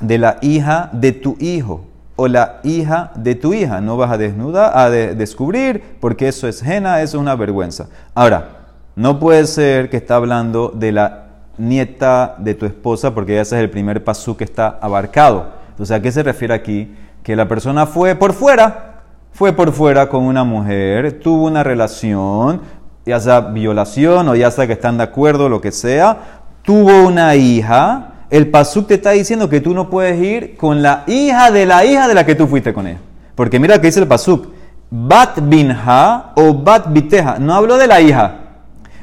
de 0.00 0.18
la 0.18 0.38
hija 0.42 0.90
de 0.92 1.12
tu 1.12 1.36
hijo 1.40 1.86
o 2.16 2.28
la 2.28 2.60
hija 2.62 3.10
de 3.16 3.34
tu 3.34 3.54
hija. 3.54 3.80
No 3.80 3.96
vas 3.96 4.10
a 4.10 4.18
desnudar, 4.18 4.76
a 4.76 4.90
descubrir, 4.90 5.82
porque 6.00 6.28
eso 6.28 6.48
es 6.48 6.62
jena, 6.62 7.02
eso 7.02 7.16
es 7.16 7.22
una 7.22 7.36
vergüenza. 7.36 7.88
Ahora, 8.14 8.48
no 8.96 9.18
puede 9.18 9.46
ser 9.46 9.90
que 9.90 9.96
está 9.96 10.16
hablando 10.16 10.72
de 10.74 10.92
la 10.92 11.24
nieta 11.58 12.36
de 12.38 12.54
tu 12.54 12.66
esposa, 12.66 13.14
porque 13.14 13.40
ese 13.40 13.56
es 13.56 13.62
el 13.62 13.70
primer 13.70 14.02
pasú 14.04 14.36
que 14.36 14.44
está 14.44 14.78
abarcado. 14.80 15.46
Entonces, 15.70 15.96
¿a 15.96 16.00
qué 16.00 16.12
se 16.12 16.22
refiere 16.22 16.54
aquí? 16.54 16.94
Que 17.22 17.36
la 17.36 17.48
persona 17.48 17.86
fue 17.86 18.14
por 18.14 18.32
fuera, 18.32 19.02
fue 19.32 19.52
por 19.52 19.72
fuera 19.72 20.08
con 20.08 20.24
una 20.24 20.44
mujer, 20.44 21.18
tuvo 21.20 21.46
una 21.46 21.64
relación, 21.64 22.60
ya 23.04 23.18
sea 23.18 23.40
violación 23.40 24.28
o 24.28 24.34
ya 24.36 24.50
sea 24.50 24.66
que 24.66 24.74
están 24.74 24.96
de 24.96 25.04
acuerdo, 25.04 25.48
lo 25.48 25.60
que 25.60 25.72
sea, 25.72 26.16
tuvo 26.62 27.06
una 27.06 27.34
hija, 27.34 28.13
el 28.34 28.50
pasuk 28.50 28.88
te 28.88 28.94
está 28.94 29.12
diciendo 29.12 29.48
que 29.48 29.60
tú 29.60 29.74
no 29.74 29.88
puedes 29.88 30.20
ir 30.20 30.56
con 30.56 30.82
la 30.82 31.04
hija 31.06 31.52
de 31.52 31.66
la 31.66 31.84
hija 31.84 32.08
de 32.08 32.14
la 32.14 32.26
que 32.26 32.34
tú 32.34 32.48
fuiste 32.48 32.74
con 32.74 32.88
ella. 32.88 32.98
Porque 33.36 33.60
mira 33.60 33.80
que 33.80 33.86
dice 33.86 34.00
el 34.00 34.08
pasuk, 34.08 34.48
bat 34.90 35.38
binha 35.40 36.32
o 36.34 36.52
bat 36.52 36.92
biteja. 36.92 37.38
No 37.38 37.54
habló 37.54 37.76
de 37.76 37.86
la 37.86 38.00
hija. 38.00 38.38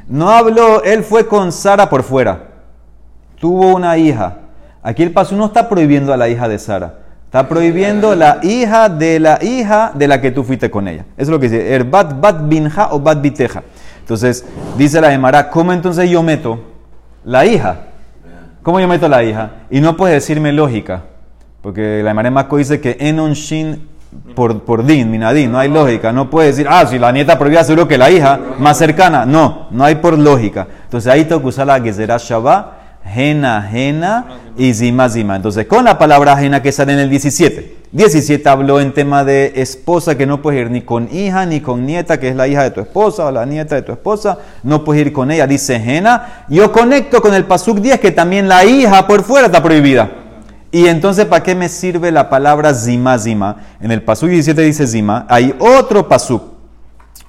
No 0.06 0.28
habló, 0.28 0.82
él 0.82 1.02
fue 1.02 1.26
con 1.26 1.50
Sara 1.50 1.88
por 1.88 2.02
fuera. 2.02 2.48
Tuvo 3.40 3.74
una 3.74 3.96
hija. 3.96 4.36
Aquí 4.82 5.02
el 5.02 5.12
pasuk 5.12 5.38
no 5.38 5.46
está 5.46 5.66
prohibiendo 5.66 6.12
a 6.12 6.18
la 6.18 6.28
hija 6.28 6.46
de 6.46 6.58
Sara. 6.58 6.98
Está 7.24 7.48
prohibiendo 7.48 8.14
la 8.14 8.38
hija 8.42 8.90
de 8.90 9.18
la 9.18 9.42
hija 9.42 9.92
de 9.94 10.08
la 10.08 10.20
que 10.20 10.30
tú 10.30 10.44
fuiste 10.44 10.70
con 10.70 10.88
ella. 10.88 11.06
Eso 11.16 11.22
es 11.22 11.28
lo 11.30 11.40
que 11.40 11.48
dice. 11.48 11.74
El 11.74 11.84
bat 11.84 12.20
bat 12.20 12.46
binha 12.46 12.88
o 12.90 13.00
bat 13.00 13.18
biteja. 13.18 13.62
Entonces, 14.00 14.44
dice 14.76 15.00
la 15.00 15.10
Emara, 15.10 15.48
¿cómo 15.48 15.72
entonces 15.72 16.10
yo 16.10 16.22
meto 16.22 16.60
la 17.24 17.46
hija? 17.46 17.91
¿Cómo 18.62 18.78
yo 18.78 18.86
meto 18.86 19.08
la 19.08 19.24
hija? 19.24 19.50
Y 19.70 19.80
no 19.80 19.96
puedes 19.96 20.14
decirme 20.14 20.52
lógica, 20.52 21.02
porque 21.62 22.02
la 22.02 22.12
Emare 22.12 22.30
Maco 22.30 22.58
dice 22.58 22.80
que 22.80 22.96
en 23.00 23.18
shin 23.32 23.88
por, 24.34 24.62
por 24.62 24.84
din, 24.84 25.10
minadin, 25.10 25.50
no 25.50 25.58
hay 25.58 25.68
lógica. 25.68 26.12
No 26.12 26.30
puedes 26.30 26.56
decir, 26.56 26.68
ah, 26.70 26.86
si 26.86 26.98
la 26.98 27.12
nieta 27.12 27.38
prohibida 27.38 27.64
seguro 27.64 27.88
que 27.88 27.98
la 27.98 28.10
hija 28.10 28.38
más 28.58 28.78
cercana. 28.78 29.26
No, 29.26 29.68
no 29.70 29.84
hay 29.84 29.96
por 29.96 30.18
lógica. 30.18 30.66
Entonces 30.84 31.10
ahí 31.10 31.24
tengo 31.24 31.40
que 31.42 31.48
usar 31.48 31.66
la 31.66 31.80
Gezerah 31.80 32.18
Shabbat, 32.18 32.66
Jena, 33.04 33.62
Jena 33.62 34.26
y 34.56 34.72
Zima, 34.74 35.08
Zima. 35.08 35.36
Entonces 35.36 35.66
con 35.66 35.84
la 35.84 35.98
palabra 35.98 36.36
Jena 36.36 36.62
que 36.62 36.72
sale 36.72 36.92
en 36.92 37.00
el 37.00 37.10
17. 37.10 37.81
17 37.92 38.48
habló 38.48 38.80
en 38.80 38.94
tema 38.94 39.22
de 39.22 39.52
esposa, 39.56 40.16
que 40.16 40.24
no 40.24 40.40
puedes 40.40 40.62
ir 40.62 40.70
ni 40.70 40.80
con 40.80 41.14
hija 41.14 41.44
ni 41.44 41.60
con 41.60 41.84
nieta, 41.84 42.18
que 42.18 42.28
es 42.30 42.36
la 42.36 42.48
hija 42.48 42.62
de 42.62 42.70
tu 42.70 42.80
esposa 42.80 43.26
o 43.26 43.30
la 43.30 43.44
nieta 43.44 43.74
de 43.74 43.82
tu 43.82 43.92
esposa, 43.92 44.38
no 44.62 44.82
puedes 44.82 45.06
ir 45.06 45.12
con 45.12 45.30
ella, 45.30 45.46
dice 45.46 45.78
Jena. 45.78 46.46
Yo 46.48 46.72
conecto 46.72 47.20
con 47.20 47.34
el 47.34 47.44
Pasuk 47.44 47.80
10, 47.80 48.00
que 48.00 48.10
también 48.10 48.48
la 48.48 48.64
hija 48.64 49.06
por 49.06 49.22
fuera 49.22 49.46
está 49.46 49.62
prohibida. 49.62 50.10
Y 50.70 50.86
entonces, 50.86 51.26
¿para 51.26 51.42
qué 51.42 51.54
me 51.54 51.68
sirve 51.68 52.10
la 52.10 52.30
palabra 52.30 52.72
zima, 52.72 53.18
zima? 53.18 53.56
En 53.78 53.92
el 53.92 54.02
Pasuk 54.02 54.30
17 54.30 54.62
dice 54.62 54.86
zima, 54.86 55.26
hay 55.28 55.54
otro 55.58 56.08
Pasuk, 56.08 56.42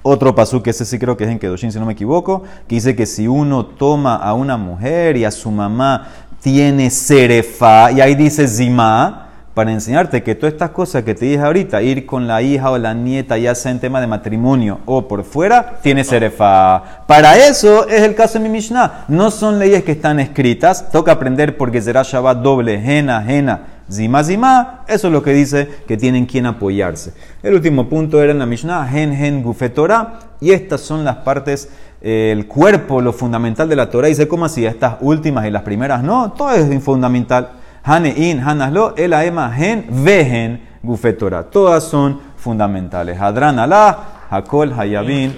Otro 0.02 0.34
pasú 0.34 0.62
que 0.62 0.70
ese 0.70 0.86
sí 0.86 0.98
creo 0.98 1.14
que 1.14 1.24
es 1.24 1.30
en 1.30 1.38
Kedoshin, 1.38 1.72
si 1.72 1.78
no 1.78 1.84
me 1.84 1.92
equivoco, 1.92 2.42
que 2.66 2.76
dice 2.76 2.96
que 2.96 3.04
si 3.04 3.28
uno 3.28 3.66
toma 3.66 4.16
a 4.16 4.32
una 4.32 4.56
mujer 4.56 5.18
y 5.18 5.26
a 5.26 5.30
su 5.30 5.50
mamá 5.50 6.08
tiene 6.40 6.88
serefa, 6.88 7.92
y 7.92 8.00
ahí 8.00 8.14
dice 8.14 8.48
zima, 8.48 9.23
para 9.54 9.70
enseñarte 9.70 10.24
que 10.24 10.34
todas 10.34 10.52
estas 10.52 10.70
cosas 10.70 11.04
que 11.04 11.14
te 11.14 11.26
dije 11.26 11.38
ahorita, 11.40 11.80
ir 11.80 12.04
con 12.06 12.26
la 12.26 12.42
hija 12.42 12.72
o 12.72 12.78
la 12.78 12.92
nieta, 12.92 13.38
ya 13.38 13.54
sea 13.54 13.70
en 13.70 13.78
tema 13.78 14.00
de 14.00 14.08
matrimonio 14.08 14.80
o 14.84 15.06
por 15.06 15.22
fuera, 15.22 15.78
tiene 15.80 16.02
serefa. 16.02 17.04
Para 17.06 17.36
eso 17.36 17.86
es 17.88 18.02
el 18.02 18.16
caso 18.16 18.38
de 18.38 18.48
mi 18.48 18.50
Mishnah. 18.50 19.04
No 19.06 19.30
son 19.30 19.60
leyes 19.60 19.84
que 19.84 19.92
están 19.92 20.18
escritas, 20.18 20.90
toca 20.90 21.12
aprender 21.12 21.56
porque 21.56 21.80
será 21.80 22.02
Shabbat 22.02 22.38
doble, 22.38 22.80
jena, 22.80 23.22
jena, 23.22 23.60
zima, 23.90 24.24
zima. 24.24 24.80
Eso 24.88 25.06
es 25.06 25.12
lo 25.12 25.22
que 25.22 25.32
dice 25.32 25.68
que 25.86 25.96
tienen 25.96 26.26
quien 26.26 26.46
apoyarse. 26.46 27.12
El 27.40 27.54
último 27.54 27.88
punto 27.88 28.20
era 28.20 28.32
en 28.32 28.40
la 28.40 28.46
Mishnah, 28.46 28.88
gen, 28.88 29.14
gen, 29.14 29.40
gufetora. 29.40 30.18
Y 30.40 30.50
estas 30.50 30.80
son 30.80 31.04
las 31.04 31.18
partes 31.18 31.68
eh, 32.02 32.32
el 32.32 32.48
cuerpo, 32.48 33.00
lo 33.00 33.12
fundamental 33.12 33.68
de 33.68 33.76
la 33.76 33.88
Torah. 33.88 34.08
Dice, 34.08 34.26
¿cómo 34.26 34.46
así? 34.46 34.66
Estas 34.66 34.96
últimas 35.00 35.46
y 35.46 35.50
las 35.50 35.62
primeras 35.62 36.02
no, 36.02 36.32
todo 36.32 36.50
es 36.50 36.82
fundamental. 36.82 37.50
Hanein, 37.86 38.40
Hanaslo, 38.40 38.94
el 38.96 39.12
Aema, 39.12 39.52
Gen, 39.52 39.86
Vehen, 39.90 40.60
Gufetora. 40.82 41.42
Todas 41.44 41.84
son 41.84 42.18
fundamentales. 42.36 43.20
Hadran 43.20 43.58
Allah, 43.58 44.24
Hakol, 44.30 44.72
Hayabin, 44.72 45.34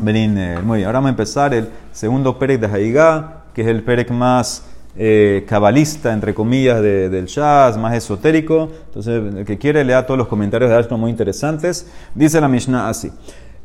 Benin. 0.00 0.34
Muy 0.64 0.78
bien, 0.78 0.86
ahora 0.86 0.98
vamos 0.98 1.08
a 1.08 1.10
empezar 1.10 1.54
el 1.54 1.68
segundo 1.92 2.36
Perek 2.36 2.60
de 2.60 2.66
Haigá, 2.66 3.44
que 3.54 3.62
es 3.62 3.68
el 3.68 3.84
Perek 3.84 4.10
más 4.10 4.64
eh, 4.96 5.44
cabalista, 5.48 6.12
entre 6.12 6.34
comillas, 6.34 6.82
del 6.82 7.26
Shaz, 7.26 7.78
más 7.78 7.94
esotérico. 7.94 8.68
Entonces, 8.86 9.34
el 9.36 9.44
que 9.44 9.56
quiere 9.56 9.84
lea 9.84 10.04
todos 10.04 10.18
los 10.18 10.26
comentarios 10.26 10.68
de 10.68 10.76
Ashton 10.76 10.98
muy 10.98 11.12
interesantes. 11.12 11.86
Dice 12.12 12.40
la 12.40 12.48
Mishnah 12.48 12.88
así. 12.88 13.12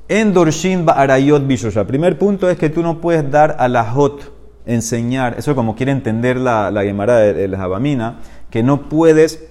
En 0.07 0.33
Dorshin 0.33 0.85
Ba'arayot 0.85 1.47
Bishosha. 1.47 1.85
Primer 1.85 2.19
punto 2.19 2.47
es 2.47 2.59
que 2.59 2.69
tú 2.69 2.83
no 2.83 3.01
puedes 3.01 3.29
dar 3.31 3.55
a 3.57 3.67
la 3.67 3.83
Hot 3.83 4.36
enseñar, 4.67 5.35
eso 5.37 5.55
como 5.55 5.75
quiere 5.75 5.91
entender 5.91 6.37
la, 6.37 6.69
la 6.69 6.83
Gemara 6.83 7.17
de, 7.17 7.47
la 7.47 7.57
Jabamina, 7.57 8.19
que 8.51 8.61
no 8.61 8.89
puedes 8.89 9.43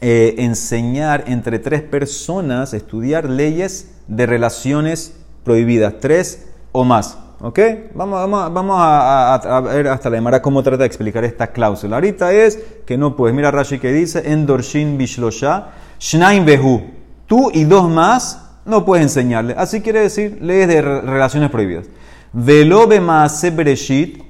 eh, 0.00 0.36
enseñar 0.38 1.24
entre 1.26 1.58
tres 1.58 1.82
personas, 1.82 2.72
estudiar 2.74 3.28
leyes 3.28 3.90
de 4.06 4.26
relaciones 4.26 5.16
prohibidas, 5.44 5.94
tres 6.00 6.46
o 6.72 6.84
más. 6.84 7.18
¿Ok? 7.42 7.58
Vamos, 7.94 8.20
vamos, 8.20 8.52
vamos 8.52 8.76
a, 8.78 9.60
ver 9.62 9.88
hasta 9.88 10.10
la 10.10 10.16
Gemara 10.16 10.42
cómo 10.42 10.62
trata 10.62 10.82
de 10.82 10.86
explicar 10.86 11.24
esta 11.24 11.46
cláusula. 11.46 11.96
Ahorita 11.96 12.32
es 12.32 12.58
que 12.84 12.98
no 12.98 13.16
puedes. 13.16 13.34
Mira 13.34 13.50
Rashi 13.50 13.78
que 13.78 13.92
dice, 13.92 14.30
en 14.30 14.44
Dorshin 14.44 14.98
Bishlosha, 14.98 15.68
Shnaim 15.98 16.44
Behu. 16.44 16.82
Tú 17.26 17.50
y 17.54 17.64
dos 17.64 17.88
más 17.88 18.58
no 18.66 18.84
puedes 18.84 19.04
enseñarle. 19.04 19.54
Así 19.56 19.80
quiere 19.80 20.00
decir 20.00 20.38
leyes 20.42 20.68
de 20.68 20.82
relaciones 20.82 21.50
prohibidas. 21.50 21.86
Velobe 22.32 23.00
Maase 23.00 23.50
Bereshit, 23.50 24.22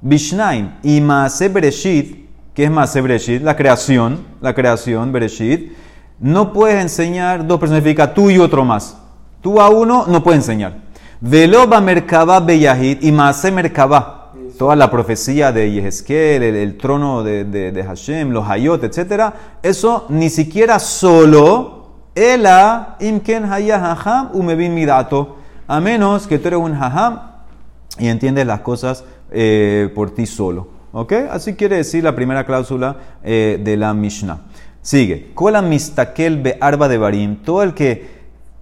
Bishnaim. 0.00 0.72
Y 0.82 1.00
Maase 1.00 1.48
Bereshit, 1.48 2.28
que 2.54 2.64
es 2.64 2.70
Maase 2.70 3.00
Bereshit, 3.00 3.42
la 3.42 3.56
creación, 3.56 4.18
la 4.40 4.54
creación, 4.54 5.12
Bereshit, 5.12 5.72
no 6.20 6.52
puedes 6.52 6.80
enseñar 6.80 7.46
dos 7.46 7.60
personas, 7.60 7.82
significa 7.82 8.12
tú 8.12 8.30
y 8.30 8.38
otro 8.38 8.64
más. 8.64 8.96
Tú 9.40 9.60
a 9.60 9.68
uno 9.68 10.06
no 10.06 10.22
puedes 10.22 10.40
enseñar. 10.40 10.78
Veloba 11.20 11.80
Merkaba 11.80 12.40
Beyahid 12.40 13.02
y 13.02 13.12
Maase 13.12 13.50
Merkaba. 13.50 14.32
Toda 14.58 14.74
la 14.74 14.90
profecía 14.90 15.52
de 15.52 15.70
Yehezkel, 15.70 16.42
el, 16.42 16.78
trono 16.78 17.22
de, 17.22 17.44
de, 17.44 17.84
Hashem, 17.84 18.30
los 18.30 18.48
Hayot, 18.48 18.82
etc. 18.84 19.34
Eso 19.62 20.06
ni 20.08 20.30
siquiera 20.30 20.78
solo, 20.78 21.90
Ela 22.14 22.96
Imken 23.00 23.44
Hayah 23.44 23.92
Haham 23.92 24.30
Umebin 24.32 24.74
Midato. 24.74 25.36
A 25.68 25.80
menos 25.80 26.26
que 26.26 26.38
tú 26.38 26.48
eres 26.48 26.60
un 26.60 26.72
Haham 26.72 27.25
y 27.98 28.08
entiendes 28.08 28.46
las 28.46 28.60
cosas 28.60 29.04
eh, 29.30 29.90
por 29.94 30.10
ti 30.10 30.26
solo. 30.26 30.68
¿Ok? 30.92 31.12
Así 31.30 31.54
quiere 31.54 31.76
decir 31.76 32.04
la 32.04 32.14
primera 32.14 32.44
cláusula 32.44 32.96
eh, 33.22 33.60
de 33.62 33.76
la 33.76 33.92
Mishnah. 33.92 34.38
Sigue. 34.80 35.32
Kola 35.34 35.62
arba 36.60 36.88
de. 36.88 37.36
Todo 37.44 37.62
el 37.62 37.74
que 37.74 38.16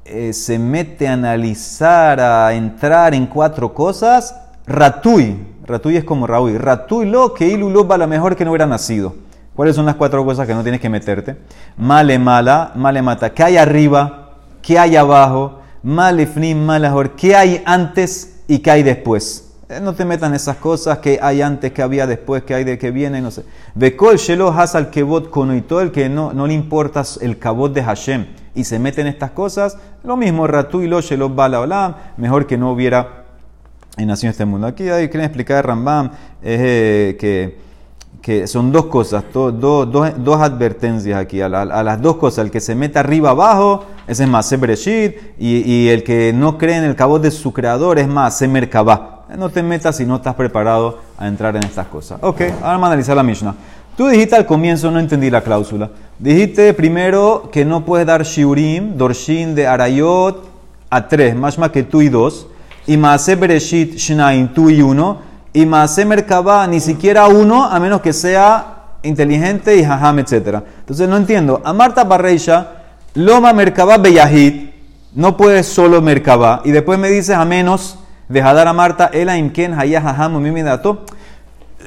eh, 0.05 0.33
se 0.33 0.59
mete 0.59 1.07
a 1.07 1.13
analizar, 1.13 2.19
a 2.21 2.55
entrar 2.55 3.15
en 3.15 3.27
cuatro 3.27 3.73
cosas, 3.73 4.35
ratui. 4.67 5.37
Ratui 5.65 5.97
es 5.97 6.05
como 6.05 6.27
Raúl. 6.27 6.59
Ratui 6.59 7.07
lo 7.07 7.35
que 7.35 7.47
ilulo 7.47 7.87
va 7.87 7.99
la 7.99 8.07
mejor 8.07 8.37
que 8.37 8.45
no 8.45 8.51
hubiera 8.51 8.67
nacido. 8.67 9.15
¿Cuáles 9.55 9.77
son 9.77 9.87
las 9.87 9.95
cuatro 9.95 10.25
cosas 10.25 10.47
que 10.47 10.55
no 10.55 10.63
tienes 10.63 10.81
que 10.81 10.89
meterte? 10.89 11.37
Male 11.77 12.19
mala, 12.19 12.73
male 12.75 13.01
mata. 13.01 13.33
¿Qué 13.33 13.45
hay 13.45 13.57
arriba? 13.57 14.31
¿Qué 14.61 14.79
hay 14.79 14.97
abajo? 14.97 15.61
Male 15.83 16.27
fnim, 16.27 16.59
male 16.65 16.91
¿Qué 17.17 17.37
hay 17.37 17.63
antes? 17.65 18.34
Y 18.49 18.59
qué 18.59 18.71
hay 18.71 18.83
después. 18.83 19.53
Eh, 19.69 19.81
no 19.81 19.95
te 19.95 20.05
metan 20.05 20.35
esas 20.35 20.57
cosas 20.57 20.99
que 20.99 21.19
hay 21.23 21.41
antes, 21.41 21.73
que 21.73 21.83
había 21.83 22.07
después, 22.07 22.43
que 22.43 22.55
hay 22.55 22.65
de 22.65 22.79
que 22.79 22.91
viene, 22.91 23.21
no 23.21 23.31
sé. 23.31 23.45
Bekol 23.75 24.17
shelo 24.17 24.49
hasal 24.49 24.91
kebot 24.91 25.31
kono 25.31 25.57
y 25.57 25.63
todo 25.63 25.81
el 25.81 25.91
que 25.91 26.09
no, 26.09 26.33
no 26.33 26.47
le 26.47 26.55
importa 26.55 27.03
el 27.21 27.39
kabot 27.39 27.73
de 27.73 27.83
Hashem 27.83 28.27
y 28.55 28.65
se 28.65 28.79
mete 28.79 29.01
en 29.01 29.09
estas 29.09 29.31
cosas, 29.31 29.79
lo 30.05 30.17
mismo 30.17 30.47
ratu 30.47 30.83
y 30.83 30.87
lo 30.87 31.01
shelo 31.01 31.31
bala 31.31 31.61
olam, 31.61 31.95
mejor 32.17 32.47
que 32.47 32.57
no 32.57 32.73
hubiera 32.73 33.25
nacido 33.97 34.29
en 34.29 34.31
este 34.33 34.45
mundo. 34.45 34.67
Aquí 34.67 34.89
hay 34.89 35.09
que 35.09 35.19
explicar 35.19 35.67
Rambam 35.67 36.11
eh, 36.43 37.17
que, 37.19 37.64
que, 38.25 38.47
son 38.47 38.73
dos 38.73 38.87
cosas, 38.87 39.23
dos 39.33 40.41
advertencias 40.41 41.21
aquí, 41.21 41.43
a, 41.43 41.49
las 41.51 42.01
dos 42.01 42.17
cosas, 42.17 42.47
el 42.47 42.51
que 42.51 42.59
se 42.59 42.75
mete 42.75 42.99
arriba 42.99 43.31
abajo, 43.31 43.85
ese 44.07 44.23
es 44.23 44.29
más 44.31 44.59
Bereshit, 44.59 45.15
y, 45.39 45.59
y 45.71 45.89
el 45.91 46.03
que 46.03 46.33
no 46.33 46.57
cree 46.57 46.79
en 46.79 46.85
el 46.85 46.97
cabot 46.97 47.21
de 47.21 47.31
su 47.31 47.53
creador 47.53 47.99
es 47.99 48.09
más 48.09 48.41
Merkabah. 48.41 49.27
No 49.37 49.51
te 49.51 49.63
metas 49.63 49.99
si 49.99 50.07
no 50.07 50.17
estás 50.17 50.35
preparado 50.37 51.01
a 51.19 51.29
entrar 51.29 51.55
en 51.57 51.65
estas 51.65 51.87
cosas. 51.89 52.19
Ok, 52.23 52.41
ahora 52.41 52.73
vamos 52.73 52.85
a 52.85 52.87
analizar 52.93 53.15
la 53.15 53.23
Mishnah. 53.23 53.55
Tú 53.95 54.07
dijiste 54.07 54.37
al 54.37 54.47
comienzo, 54.47 54.91
no 54.91 55.01
entendí 55.01 55.29
la 55.29 55.43
cláusula. 55.43 55.91
Dijiste 56.19 56.73
primero 56.73 57.51
que 57.53 57.67
no 57.67 57.85
puedes 57.85 58.07
dar 58.07 58.23
shiurim, 58.23 58.97
dorshin 58.97 59.55
de 59.55 59.67
arayot 59.67 60.49
a 60.89 61.09
tres, 61.09 61.37
más 61.37 61.59
más 61.59 61.73
que 61.73 61.83
tú 61.83 62.01
y 62.01 62.09
dos. 62.09 62.47
Y 62.87 62.97
maase 62.97 63.37
bereshit 63.37 63.97
shnaim, 63.97 64.49
tú 64.49 64.71
y 64.71 64.81
uno. 64.81 65.34
Y 65.55 65.65
maase 65.65 66.05
merkabah, 66.05 66.67
ni 66.67 66.81
siquiera 66.81 67.27
uno, 67.29 67.65
a 67.65 67.81
menos 67.81 68.03
que 68.03 68.13
sea 68.13 68.75
inteligente 69.03 69.77
y 69.77 69.85
jajam, 69.85 70.19
etc. 70.19 70.63
Entonces 70.81 71.09
no 71.09 71.17
entiendo. 71.17 71.63
A 71.65 71.73
Marta 71.73 72.05
Barreisha 72.05 72.85
Loma 73.15 73.53
Merkabah 73.53 73.99
Beyahid, 73.99 74.71
no 75.15 75.37
puedes 75.37 75.67
solo 75.67 76.03
Merkabah. 76.03 76.63
Y 76.65 76.73
después 76.73 76.99
me 76.99 77.09
dices 77.09 77.37
a 77.37 77.45
menos 77.45 77.99
de 78.29 78.43
Hadar 78.43 78.67
a 78.67 78.73
Marta, 78.73 79.11
Ela 79.13 79.37
Imken 79.37 79.79
Hayahaham 79.79 80.43
Mimidato. 80.43 81.05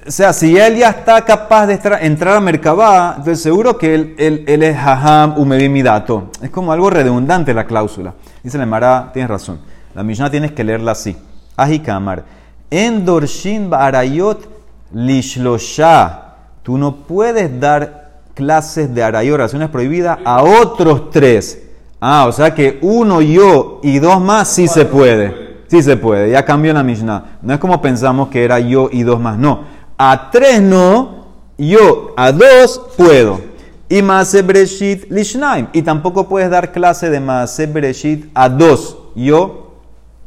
O 0.08 0.12
sea, 0.12 0.32
si 0.32 0.58
él 0.58 0.78
ya 0.78 0.90
está 0.92 1.26
capaz 1.26 1.68
de 1.68 1.74
entrar 2.02 2.38
a 2.38 2.40
Merkabah, 2.40 3.16
entonces 3.18 3.42
seguro 3.44 3.78
que 3.78 3.94
él, 3.94 4.46
él, 4.48 4.64
es 4.64 4.78
Haham 4.78 5.38
Umebimidato. 5.38 6.32
Es 6.42 6.50
como 6.50 6.72
algo 6.72 6.90
redundante 6.90 7.54
la 7.54 7.66
cláusula. 7.66 8.14
Dice 8.42 8.58
la 8.58 8.66
Mara, 8.66 9.10
tienes 9.12 9.30
razón. 9.30 9.60
La 9.94 10.04
Mishnah 10.04 10.32
tienes 10.32 10.54
que 10.54 10.64
leerla 10.64 10.94
así. 10.94 11.18
Ajikamar. 11.58 12.37
En 12.70 13.06
Dorshin 13.06 13.70
Barayot 13.70 14.48
Lishlosha. 14.94 16.24
Tú 16.64 16.78
no 16.78 16.96
puedes 16.96 17.60
dar 17.60 18.22
clases 18.34 18.94
de 18.94 19.02
arayot, 19.02 19.36
oraciones 19.36 19.70
prohibidas, 19.70 20.20
a 20.24 20.44
otros 20.44 21.10
tres. 21.10 21.64
Ah, 22.00 22.26
o 22.28 22.32
sea 22.32 22.54
que 22.54 22.78
uno, 22.82 23.22
yo 23.22 23.80
y 23.82 24.00
dos 24.00 24.22
más 24.22 24.50
sí 24.50 24.68
se 24.68 24.86
puede. 24.86 25.48
Sí 25.68 25.82
se 25.82 25.98
puede, 25.98 26.32
ya 26.32 26.46
cambió 26.46 26.74
la 26.74 26.84
Mishnah. 26.84 27.40
No 27.42 27.54
es 27.54 27.60
como 27.60 27.82
pensamos 27.82 28.30
que 28.30 28.44
era 28.44 28.60
yo 28.60 28.90
y 28.92 29.04
dos 29.04 29.20
más, 29.20 29.38
no. 29.38 29.62
A 29.98 30.30
tres 30.30 30.62
no, 30.62 31.26
yo 31.58 32.14
a 32.16 32.32
dos 32.32 32.82
puedo. 32.96 33.42
Y 33.90 34.02
Maase 34.02 34.42
Breshit 34.42 35.10
Lishnaim. 35.10 35.68
Y 35.74 35.82
tampoco 35.82 36.28
puedes 36.28 36.50
dar 36.50 36.72
clase 36.72 37.10
de 37.10 37.20
Maase 37.20 37.68
Breshit 37.68 38.30
a 38.34 38.50
dos. 38.50 38.98
Yo 39.16 39.78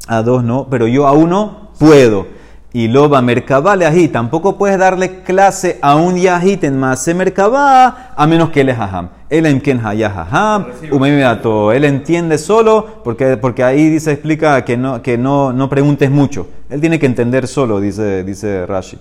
a 0.09 0.22
dos 0.22 0.42
no, 0.42 0.66
pero 0.68 0.87
yo 0.87 1.07
a 1.07 1.12
uno 1.12 1.69
puedo. 1.80 2.26
Y 2.72 2.86
loba 2.86 3.20
merkabá 3.20 3.74
le 3.74 4.08
Tampoco 4.08 4.56
puedes 4.56 4.78
darle 4.78 5.22
clase 5.22 5.78
a 5.82 5.96
un 5.96 6.16
yahit 6.16 6.62
en 6.62 6.78
mase 6.78 7.14
merkabá 7.14 8.12
a 8.16 8.26
menos 8.28 8.50
que 8.50 8.60
él 8.60 8.68
es 8.68 8.78
hajam. 8.78 9.08
Él 9.28 9.46
en 9.46 9.58
quien 9.58 9.80
hajam, 9.84 10.66
él 11.72 11.84
entiende 11.84 12.38
solo 12.38 13.00
porque, 13.02 13.36
porque 13.38 13.64
ahí 13.64 13.88
dice, 13.88 14.12
explica 14.12 14.64
que 14.64 14.76
no, 14.76 15.02
que 15.02 15.18
no, 15.18 15.52
no 15.52 15.68
preguntes 15.68 16.12
mucho. 16.12 16.46
Él 16.68 16.80
tiene 16.80 17.00
que 17.00 17.06
entender 17.06 17.48
solo, 17.48 17.80
dice, 17.80 18.22
dice 18.22 18.66
Rashi. 18.66 18.96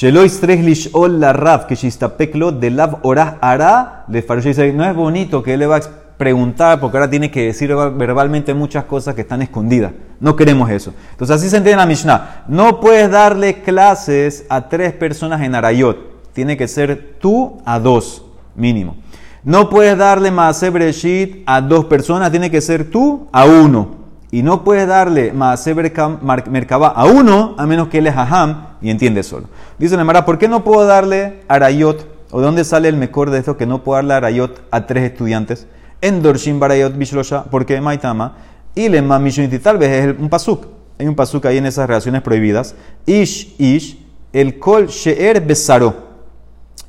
la 0.00 1.32
raf 1.34 1.66
que 1.66 1.76
de 1.76 2.70
lav 2.70 2.98
orah 3.02 3.36
ara 3.42 4.04
le 4.08 4.22
dice, 4.22 4.72
no 4.72 4.84
es 4.88 4.94
bonito 4.94 5.42
que 5.42 5.54
él 5.54 5.60
le 5.60 5.66
va 5.66 5.76
a 5.76 5.80
preguntar, 6.18 6.80
porque 6.80 6.98
ahora 6.98 7.08
tiene 7.08 7.30
que 7.30 7.46
decir 7.46 7.74
verbalmente 7.94 8.52
muchas 8.52 8.84
cosas 8.84 9.14
que 9.14 9.22
están 9.22 9.40
escondidas. 9.40 9.92
No 10.20 10.36
queremos 10.36 10.68
eso. 10.68 10.92
Entonces 11.12 11.36
así 11.36 11.48
se 11.48 11.56
entiende 11.56 11.78
la 11.78 11.86
Mishnah. 11.86 12.44
No 12.48 12.80
puedes 12.80 13.10
darle 13.10 13.62
clases 13.62 14.44
a 14.50 14.68
tres 14.68 14.92
personas 14.92 15.40
en 15.42 15.54
Arayot. 15.54 16.32
Tiene 16.32 16.56
que 16.56 16.68
ser 16.68 17.16
tú 17.20 17.62
a 17.64 17.78
dos, 17.78 18.24
mínimo. 18.54 18.96
No 19.44 19.70
puedes 19.70 19.96
darle 19.96 20.30
más 20.30 20.60
Breshit 20.70 21.44
a 21.46 21.60
dos 21.60 21.84
personas, 21.86 22.30
tiene 22.30 22.50
que 22.50 22.60
ser 22.60 22.90
tú 22.90 23.28
a 23.32 23.44
uno. 23.44 23.96
Y 24.30 24.42
no 24.42 24.62
puedes 24.62 24.86
darle 24.86 25.32
Maase 25.32 25.74
Merkabah 25.74 26.88
a 26.88 27.06
uno, 27.06 27.54
a 27.56 27.66
menos 27.66 27.88
que 27.88 27.98
él 27.98 28.08
es 28.08 28.16
Aham 28.16 28.66
y 28.82 28.90
entiende 28.90 29.22
solo. 29.22 29.46
Dice 29.78 29.96
la 29.96 30.04
Mara, 30.04 30.26
¿por 30.26 30.36
qué 30.36 30.48
no 30.48 30.64
puedo 30.64 30.84
darle 30.84 31.40
Arayot? 31.48 32.06
¿O 32.30 32.40
de 32.40 32.46
dónde 32.46 32.64
sale 32.64 32.88
el 32.88 32.96
mejor 32.96 33.30
de 33.30 33.38
esto 33.38 33.56
que 33.56 33.64
no 33.64 33.82
puedo 33.82 33.96
darle 33.96 34.14
Arayot 34.14 34.60
a 34.70 34.86
tres 34.86 35.04
estudiantes? 35.04 35.66
En 36.00 36.22
Dorshin 36.22 36.60
Barayot 36.60 36.96
Bishlosha, 36.96 37.44
porque 37.44 37.80
Maitama. 37.80 38.36
Y 38.74 38.88
le 38.88 39.02
tal 39.58 39.78
vez 39.78 40.06
es 40.06 40.18
un 40.18 40.28
pasuk. 40.28 40.66
Hay 40.98 41.06
un 41.06 41.14
pasuk 41.14 41.46
ahí 41.46 41.58
en 41.58 41.66
esas 41.66 41.86
relaciones 41.86 42.22
prohibidas. 42.22 42.74
Ish, 43.06 43.54
ish, 43.58 43.98
el 44.32 44.58
kol 44.58 44.86
she'er 44.88 45.40
besaro. 45.40 45.94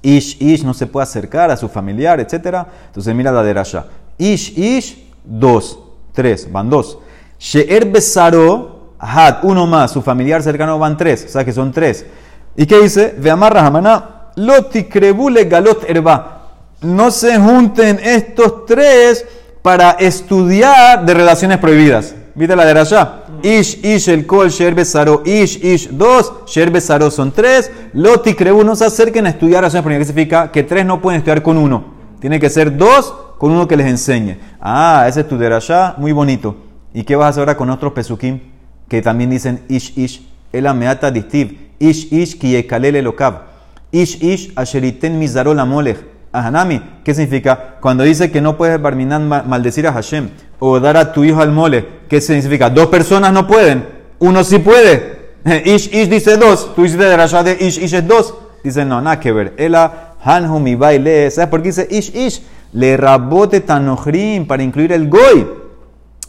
Ish, 0.02 0.42
ish, 0.42 0.64
no 0.64 0.74
se 0.74 0.88
puede 0.88 1.04
acercar 1.04 1.52
a 1.52 1.58
su 1.58 1.68
familiar, 1.68 2.20
etc. 2.20 2.66
Entonces 2.88 3.14
mira 3.16 3.32
la 3.32 3.44
derasha. 3.44 3.86
Ish, 4.18 4.58
ish, 4.58 5.04
dos, 5.24 5.80
tres, 6.14 6.52
van 6.52 6.70
dos. 6.70 7.00
She'er 7.40 7.86
besaro, 7.86 8.94
had, 9.00 9.40
uno 9.44 9.66
más, 9.66 9.92
su 9.92 10.02
familiar 10.02 10.44
cercano 10.44 10.78
van 10.78 10.98
tres, 10.98 11.26
o 11.26 11.30
sea 11.30 11.46
que 11.46 11.54
son 11.54 11.72
tres. 11.72 12.06
¿Y 12.56 12.66
qué 12.66 12.82
dice? 12.82 13.16
Ve 13.18 13.32
amarra 13.32 13.62
jamana, 13.62 14.32
loti 14.36 14.84
krebule 14.84 15.46
galot 15.46 15.90
erba. 15.90 16.39
No 16.82 17.12
se 17.12 17.38
junten 17.38 18.00
estos 18.02 18.66
tres 18.66 19.26
para 19.62 19.92
estudiar 19.92 21.06
de 21.06 21.14
relaciones 21.14 21.58
prohibidas. 21.58 22.16
¿Viste 22.36 22.56
la 22.56 22.66
de 22.66 22.80
allá? 22.80 23.24
Ish, 23.44 23.84
ish, 23.84 24.08
el 24.08 24.26
kol, 24.26 24.50
sher 24.50 24.74
besaro, 24.74 25.22
ish, 25.26 25.64
ish, 25.64 25.90
dos, 25.90 26.32
sher 26.46 26.72
besaro 26.72 27.12
son 27.12 27.32
tres. 27.34 27.70
Loti 27.94 28.34
creu 28.34 28.64
no 28.64 28.76
se 28.76 28.86
acerquen 28.86 29.26
a 29.26 29.30
estudiar 29.30 29.62
relaciones 29.62 29.84
prohibidas. 29.84 30.08
¿Qué 30.08 30.14
significa? 30.14 30.52
Que 30.52 30.64
tres 30.64 30.86
no 30.86 31.02
pueden 31.02 31.18
estudiar 31.18 31.44
con 31.44 31.58
uno. 31.58 31.84
Tiene 32.22 32.40
que 32.40 32.50
ser 32.50 32.78
dos 32.78 33.14
con 33.38 33.52
uno 33.52 33.68
que 33.68 33.76
les 33.76 33.88
enseñe. 33.88 34.38
Ah, 34.62 35.06
ese 35.08 35.22
es 35.22 35.28
tu 35.28 35.36
allá, 35.36 35.96
muy 35.98 36.14
bonito. 36.14 36.56
¿Y 36.94 37.04
qué 37.04 37.16
vas 37.16 37.26
a 37.26 37.30
hacer 37.30 37.42
ahora 37.42 37.58
con 37.58 37.70
otros 37.70 37.92
pesukim? 37.92 38.40
Que 38.88 39.02
también 39.02 39.30
dicen 39.30 39.66
ish, 39.68 39.98
ish, 39.98 40.26
el 40.54 40.66
ameata 40.66 41.12
distiv, 41.12 41.74
ish, 41.78 42.12
ish, 42.12 42.38
ki 42.40 42.52
yekalele 42.52 43.02
lokav, 43.02 43.42
ish, 43.92 44.24
ish, 44.24 44.52
asheriten 44.56 45.20
mizarol 45.20 45.60
amolech. 45.60 46.19
Ahanami. 46.32 46.82
¿Qué 47.04 47.14
significa? 47.14 47.76
Cuando 47.82 48.04
dice 48.04 48.32
que 48.32 48.42
no 48.42 48.58
puedes 48.58 48.82
barminan 48.82 49.28
maldecir 49.28 49.88
a 49.88 49.94
Hashem 49.94 50.30
o 50.60 50.80
dar 50.80 50.98
a 50.98 51.12
tu 51.12 51.24
hijo 51.24 51.42
al 51.42 51.52
mole, 51.52 51.86
¿qué 52.08 52.22
significa? 52.22 52.70
Dos 52.70 52.88
personas 52.88 53.34
no 53.34 53.48
pueden, 53.48 53.86
uno 54.20 54.44
sí 54.44 54.60
puede. 54.60 55.20
Ish, 55.66 55.94
ish 55.94 56.10
dice 56.10 56.38
dos, 56.38 56.76
tú 56.76 56.84
dices 56.84 57.00
de 57.00 57.16
la 57.16 57.44
de 57.44 57.58
ish, 57.60 57.78
ish 57.78 57.94
es 57.94 58.08
dos. 58.08 58.36
Dice, 58.64 58.84
no, 58.84 59.02
nada 59.02 59.20
que 59.20 59.32
ver. 59.32 59.54
Ela, 59.58 60.16
hanhu 60.22 60.60
mi 60.60 60.76
baile. 60.76 61.32
¿Sabes 61.32 61.50
por 61.50 61.62
qué 61.62 61.70
dice 61.70 61.88
ish, 61.90 62.14
ish? 62.14 62.42
Le 62.74 62.98
rabote 62.98 63.62
tanojrim 63.62 64.46
para 64.46 64.62
incluir 64.62 64.92
el 64.92 65.10
goy. 65.10 65.48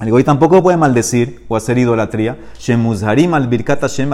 El 0.00 0.10
goy 0.10 0.24
tampoco 0.24 0.62
puede 0.62 0.78
maldecir 0.78 1.44
o 1.46 1.56
hacer 1.56 1.76
idolatría. 1.76 2.38
Shemuzharim 2.58 3.34
al 3.34 3.48
birkat 3.48 3.82
Hashem 3.82 4.10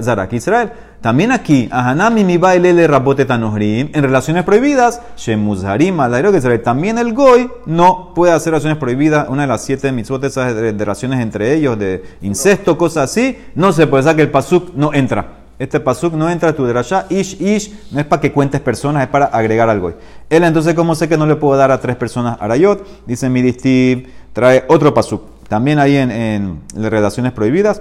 zarak 0.00 0.32
Israel. 0.32 0.72
También 1.02 1.30
aquí, 1.30 1.68
ahanami 1.70 2.24
mi 2.24 2.38
baile 2.38 2.72
le 2.72 2.86
rabote 2.86 3.26
tanohrim, 3.26 3.90
en 3.92 4.02
relaciones 4.02 4.44
prohibidas, 4.44 5.02
shemuzharim 5.18 6.00
al 6.00 6.34
Israel. 6.34 6.62
También 6.62 6.96
el 6.96 7.12
goy 7.12 7.50
no 7.66 8.14
puede 8.14 8.32
hacer 8.32 8.52
relaciones 8.52 8.78
prohibidas. 8.78 9.28
Una 9.28 9.42
de 9.42 9.48
las 9.48 9.62
siete 9.62 9.92
mitzvot 9.92 10.24
esas 10.24 10.54
de, 10.54 10.72
relaciones 10.72 11.20
entre 11.20 11.52
ellos, 11.52 11.78
de 11.78 12.02
incesto, 12.22 12.78
cosas 12.78 13.10
así, 13.10 13.36
no 13.54 13.74
se 13.74 13.86
puede. 13.86 14.04
saber 14.04 14.16
que 14.16 14.22
el 14.22 14.30
pasuk 14.30 14.74
no 14.74 14.94
entra. 14.94 15.44
Este 15.58 15.80
pasuk 15.80 16.14
no 16.14 16.30
entra 16.30 16.48
a 16.48 16.52
tu 16.54 16.64
derashá. 16.64 17.06
Ish, 17.10 17.42
ish, 17.42 17.92
no 17.92 18.00
es 18.00 18.06
para 18.06 18.22
que 18.22 18.32
cuentes 18.32 18.62
personas, 18.62 19.02
es 19.02 19.08
para 19.08 19.26
agregar 19.26 19.68
al 19.68 19.80
goy. 19.80 19.92
Él 20.30 20.44
entonces, 20.44 20.74
¿cómo 20.74 20.94
sé 20.94 21.10
que 21.10 21.18
no 21.18 21.26
le 21.26 21.36
puedo 21.36 21.58
dar 21.58 21.70
a 21.70 21.78
tres 21.78 21.94
personas 21.94 22.38
arayot? 22.40 23.06
Dice 23.06 23.28
Midistiv 23.28 24.08
trae 24.34 24.64
otro 24.68 24.92
pasuk. 24.92 25.22
También 25.48 25.78
ahí 25.78 25.96
en, 25.96 26.10
en 26.10 26.60
las 26.74 26.90
relaciones 26.90 27.32
prohibidas. 27.32 27.80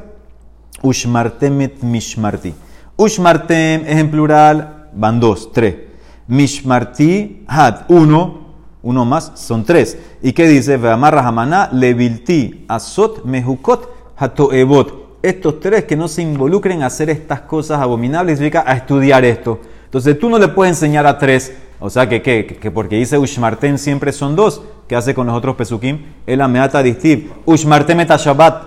Ushmartemet 0.81 1.81
mishmarti. 1.81 2.53
Ushmartem 2.95 3.81
es 3.85 3.97
en 3.97 4.11
plural, 4.11 4.89
van 4.93 5.19
dos, 5.19 5.51
tres. 5.51 5.75
Mishmarti 6.27 7.43
had, 7.47 7.81
uno, 7.89 8.53
uno 8.81 9.03
más, 9.03 9.31
son 9.35 9.65
tres. 9.65 9.97
¿Y 10.21 10.33
qué 10.33 10.47
dice? 10.47 10.77
Veamarra 10.77 11.27
hamana 11.27 11.69
levilti 11.71 12.65
asot 12.67 13.25
mehukot 13.25 13.89
hatoebot. 14.15 15.03
Estos 15.21 15.59
tres 15.59 15.85
que 15.85 15.95
no 15.95 16.07
se 16.07 16.21
involucren 16.21 16.83
a 16.83 16.87
hacer 16.87 17.09
estas 17.09 17.41
cosas 17.41 17.79
abominables 17.79 18.37
significa 18.37 18.63
a 18.67 18.75
estudiar 18.75 19.25
esto. 19.25 19.59
Entonces 19.85 20.19
tú 20.19 20.29
no 20.29 20.37
le 20.37 20.49
puedes 20.49 20.75
enseñar 20.75 21.07
a 21.07 21.17
tres 21.17 21.53
o 21.85 21.89
sea 21.89 22.07
que, 22.07 22.21
que, 22.21 22.71
porque 22.71 22.95
dice 22.95 23.17
Ushmarten 23.17 23.77
siempre 23.77 24.13
son 24.13 24.37
dos. 24.37 24.61
¿Qué 24.87 24.95
hace 24.95 25.13
con 25.13 25.27
los 25.27 25.35
otros 25.35 25.55
pesukim? 25.55 25.99
El 26.25 26.41
ameata 26.41 26.83
distiv. 26.83 27.31
Ushmartem 27.45 27.99
et 28.01 28.09
Shabbat. 28.09 28.63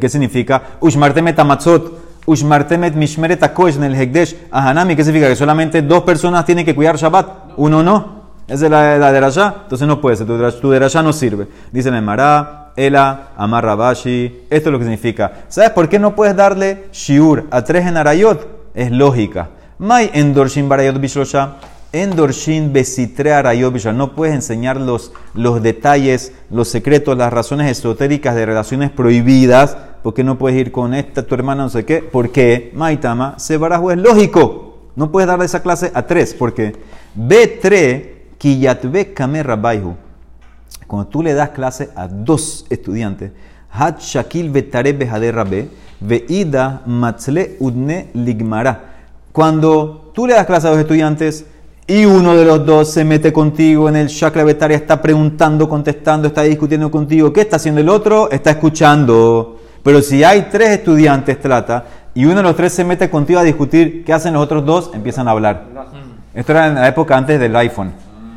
¿Qué 0.00 0.08
significa? 0.08 0.62
Ushmartem 0.80 1.28
et 1.28 1.38
matzot. 1.44 1.92
Ushmartem 2.26 2.84
et 2.84 2.94
mishmeret 2.94 3.42
en 3.42 3.84
el 3.84 3.94
hekdesh. 3.94 4.36
Ahanami. 4.50 4.96
¿Qué 4.96 5.04
significa? 5.04 5.28
Que 5.28 5.36
solamente 5.36 5.82
dos 5.82 6.02
personas 6.02 6.44
tienen 6.44 6.64
que 6.64 6.74
cuidar 6.74 6.96
Shabbat. 6.96 7.54
Uno 7.56 7.82
no. 7.82 8.16
Esa 8.48 8.66
es 8.66 8.70
la, 8.70 8.98
la 8.98 9.12
derashá. 9.12 9.54
Entonces 9.62 9.86
no 9.86 10.00
puede 10.00 10.16
ser. 10.16 10.26
Tu 10.26 10.70
derashá 10.70 11.02
no 11.02 11.12
sirve. 11.12 11.48
Dice 11.72 11.90
el 11.90 12.02
Mará. 12.02 12.72
Ela, 12.76 13.28
Amar 13.36 13.64
Rabashi. 13.64 14.46
Esto 14.50 14.68
es 14.68 14.72
lo 14.72 14.78
que 14.78 14.84
significa. 14.84 15.44
¿Sabes 15.48 15.70
por 15.70 15.88
qué 15.88 15.98
no 15.98 16.14
puedes 16.14 16.36
darle 16.36 16.88
shiur 16.92 17.46
a 17.50 17.62
tres 17.62 17.86
en 17.86 17.96
Arayot? 17.96 18.46
Es 18.74 18.90
lógica. 18.90 19.48
Mai 19.78 20.10
endorshin 20.12 20.68
barayot 20.68 21.00
bishlosha. 21.00 21.56
En 21.92 22.16
Dorshin 22.16 22.72
Besitre 22.72 23.32
no 23.94 24.14
puedes 24.14 24.34
enseñar 24.34 24.80
los, 24.80 25.12
los 25.34 25.62
detalles, 25.62 26.32
los 26.50 26.68
secretos, 26.68 27.16
las 27.16 27.32
razones 27.32 27.70
esotéricas 27.70 28.34
de 28.34 28.44
relaciones 28.44 28.90
prohibidas, 28.90 29.76
porque 30.02 30.24
no 30.24 30.36
puedes 30.36 30.60
ir 30.60 30.72
con 30.72 30.94
esta, 30.94 31.22
tu 31.22 31.34
hermana, 31.34 31.64
no 31.64 31.70
sé 31.70 31.84
qué, 31.84 31.98
porque 32.02 32.70
Maitama, 32.74 33.38
Sebarajo 33.38 33.90
es 33.92 33.98
lógico. 33.98 34.90
No 34.96 35.12
puedes 35.12 35.28
darle 35.28 35.44
esa 35.44 35.62
clase 35.62 35.92
a 35.94 36.06
tres, 36.06 36.34
porque 36.34 36.74
B3, 37.16 38.16
Kiyatbe 38.38 39.12
Kamer 39.12 39.46
Cuando 40.86 41.08
tú 41.08 41.22
le 41.22 41.34
das 41.34 41.50
clase 41.50 41.90
a 41.94 42.08
dos 42.08 42.66
estudiantes, 42.68 43.32
Hat 43.70 44.00
Shakil 44.00 44.50
Betare 44.50 44.92
Behader 44.92 45.34
Rabbe, 45.34 45.68
Veida 46.00 46.82
Matzle 46.86 47.56
Udne 47.60 48.08
Ligmara. 48.14 48.94
Cuando 49.32 50.10
tú 50.14 50.26
le 50.26 50.34
das 50.34 50.46
clase 50.46 50.66
a 50.66 50.70
dos 50.70 50.80
estudiantes, 50.80 51.46
y 51.86 52.04
uno 52.04 52.34
de 52.34 52.44
los 52.44 52.66
dos 52.66 52.90
se 52.90 53.04
mete 53.04 53.32
contigo 53.32 53.88
en 53.88 53.96
el 53.96 54.08
chakra 54.08 54.42
betaria, 54.42 54.76
está 54.76 55.00
preguntando, 55.00 55.68
contestando, 55.68 56.28
está 56.28 56.42
discutiendo 56.42 56.90
contigo, 56.90 57.32
¿qué 57.32 57.42
está 57.42 57.56
haciendo 57.56 57.80
el 57.80 57.88
otro? 57.88 58.28
Está 58.30 58.50
escuchando. 58.50 59.60
Pero 59.84 60.02
si 60.02 60.24
hay 60.24 60.48
tres 60.50 60.70
estudiantes, 60.70 61.40
trata, 61.40 61.84
y 62.12 62.24
uno 62.24 62.36
de 62.36 62.42
los 62.42 62.56
tres 62.56 62.72
se 62.72 62.82
mete 62.82 63.08
contigo 63.08 63.38
a 63.38 63.44
discutir, 63.44 64.04
¿qué 64.04 64.12
hacen 64.12 64.34
los 64.34 64.42
otros 64.42 64.64
dos? 64.64 64.90
Empiezan 64.94 65.28
a 65.28 65.30
hablar. 65.30 65.64
Esto 66.34 66.52
era 66.52 66.66
en 66.66 66.74
la 66.74 66.88
época 66.88 67.16
antes 67.16 67.38
del 67.38 67.54
iPhone. 67.54 67.92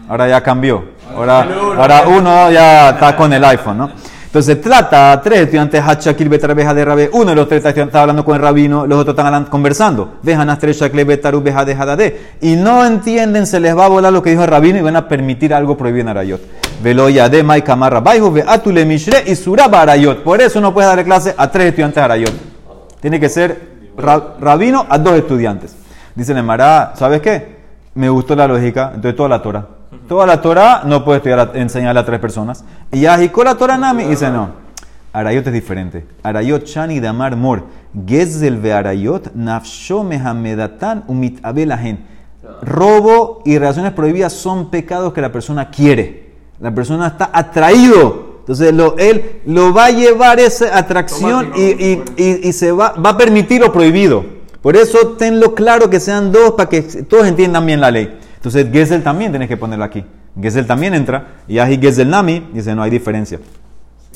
Ahora 0.08 0.28
ya 0.28 0.44
cambió. 0.44 0.84
Ahora 1.16 2.04
uno 2.08 2.52
ya 2.52 2.92
está 2.92 3.16
con 3.16 3.34
el 3.34 3.44
iPhone, 3.44 3.78
¿no? 3.80 3.92
Entonces 4.30 4.62
trata 4.62 5.12
a 5.12 5.20
tres 5.24 5.40
estudiantes 5.40 5.82
Hachakil 5.82 6.30
Betra 6.30 6.54
de 6.54 6.86
Rabe. 6.86 7.10
Uno 7.14 7.32
de 7.32 7.36
los 7.36 7.48
tres 7.50 7.66
está 7.66 8.02
hablando 8.02 8.24
con 8.24 8.36
el 8.36 8.42
rabino, 8.44 8.86
los 8.86 9.00
otros 9.00 9.18
están 9.18 9.46
conversando. 9.46 10.20
Vejan 10.22 10.56
tres 10.60 10.78
Shakle 10.78 11.04
Betaru 11.04 11.42
Beja 11.42 11.66
de 11.66 11.74
Hadade. 11.74 12.22
Y 12.40 12.56
no 12.56 12.86
entienden, 12.86 13.48
se 13.48 13.60
les 13.60 13.76
va 13.76 13.86
a 13.86 13.88
volar 13.88 14.14
lo 14.14 14.22
que 14.22 14.30
dijo 14.30 14.44
el 14.44 14.48
rabino 14.48 14.78
y 14.78 14.82
van 14.84 14.98
a 14.98 15.08
permitir 15.08 15.52
algo 15.52 15.76
prohibido 15.76 16.02
en 16.02 16.10
Arayot. 16.10 16.42
Veloya 16.84 17.28
de 17.28 17.42
Mai 17.42 17.64
Kamarra 17.64 18.02
Baihu 18.02 18.32
Atule 18.46 18.86
Mishre 18.86 19.24
y 19.26 19.36
Suraba 19.36 19.82
Arayot. 19.82 20.22
Por 20.22 20.40
eso 20.40 20.62
no 20.62 20.76
puede 20.76 20.86
darle 20.86 21.06
clase 21.06 21.34
a 21.36 21.50
tres 21.50 21.70
estudiantes 21.70 21.96
de 21.96 22.02
Arayot. 22.02 22.34
Tiene 23.02 23.20
que 23.20 23.30
ser 23.30 23.60
rabino 23.98 24.86
a 24.88 25.00
dos 25.00 25.18
estudiantes. 25.18 25.76
Dice 26.14 26.36
Nemara, 26.36 26.94
¿sabes 26.96 27.20
qué? 27.22 27.58
Me 27.96 28.08
gustó 28.10 28.36
la 28.36 28.48
lógica, 28.48 28.92
entonces 28.94 29.16
toda 29.16 29.30
la 29.30 29.42
Torah. 29.42 29.79
Toda 30.10 30.26
la 30.26 30.42
Torah 30.42 30.82
no 30.86 31.06
puede 31.06 31.18
estudiar, 31.18 31.52
enseñarle 31.54 32.00
a 32.00 32.04
tres 32.04 32.20
personas. 32.20 32.66
Y 32.92 33.06
Ajikó 33.06 33.44
la 33.44 33.54
Torah 33.54 33.78
Nami 33.78 34.06
dice 34.06 34.32
no. 34.32 34.50
Arayot 35.14 35.46
es 35.46 35.54
diferente. 35.54 36.04
Arayot 36.24 36.66
Shani 36.66 37.00
Damar 37.00 37.36
Mor. 37.36 37.66
Gezel 38.08 38.58
ve 38.58 38.74
Arayot 38.74 39.36
Nafsho 39.36 40.04
Mehamedatan 40.04 41.04
Umit 41.06 41.40
Abelahen. 41.46 42.08
Robo 42.64 43.44
y 43.46 43.60
relaciones 43.60 43.94
prohibidas 43.94 44.34
son 44.34 44.72
pecados 44.72 45.14
que 45.14 45.22
la 45.22 45.32
persona 45.32 45.70
quiere. 45.70 46.34
La 46.60 46.74
persona 46.74 47.06
está 47.06 47.30
atraído. 47.32 48.40
Entonces 48.40 48.74
lo, 48.74 48.98
él 48.98 49.42
lo 49.46 49.76
va 49.76 49.86
a 49.86 49.92
llevar 49.92 50.40
esa 50.40 50.76
atracción 50.76 51.52
y, 51.56 51.62
y, 51.62 52.04
y, 52.18 52.52
se 52.54 52.72
va, 52.72 52.94
va 52.94 53.12
a 53.12 53.18
permitir 53.18 53.62
lo 53.62 53.72
prohibido. 53.72 54.26
Por 54.64 54.76
eso 54.76 55.10
tenlo 55.20 55.54
claro 55.54 55.88
que 55.88 56.00
sean 56.00 56.32
dos 56.32 56.54
para 56.54 56.68
que 56.68 56.82
todos 56.82 57.28
entiendan 57.28 57.64
bien 57.68 57.80
la 57.80 57.92
ley. 57.92 58.18
Entonces, 58.40 58.68
Gesel 58.72 59.04
también 59.04 59.32
tienes 59.32 59.50
que 59.50 59.58
ponerlo 59.58 59.84
aquí. 59.84 60.04
Gesel 60.42 60.66
también 60.66 60.94
entra. 60.94 61.28
Y 61.48 61.60
ahí 61.60 61.78
Gesel 61.78 62.10
Nami 62.10 62.48
dice, 62.54 62.74
no 62.74 62.82
hay 62.82 62.90
diferencia. 62.90 63.40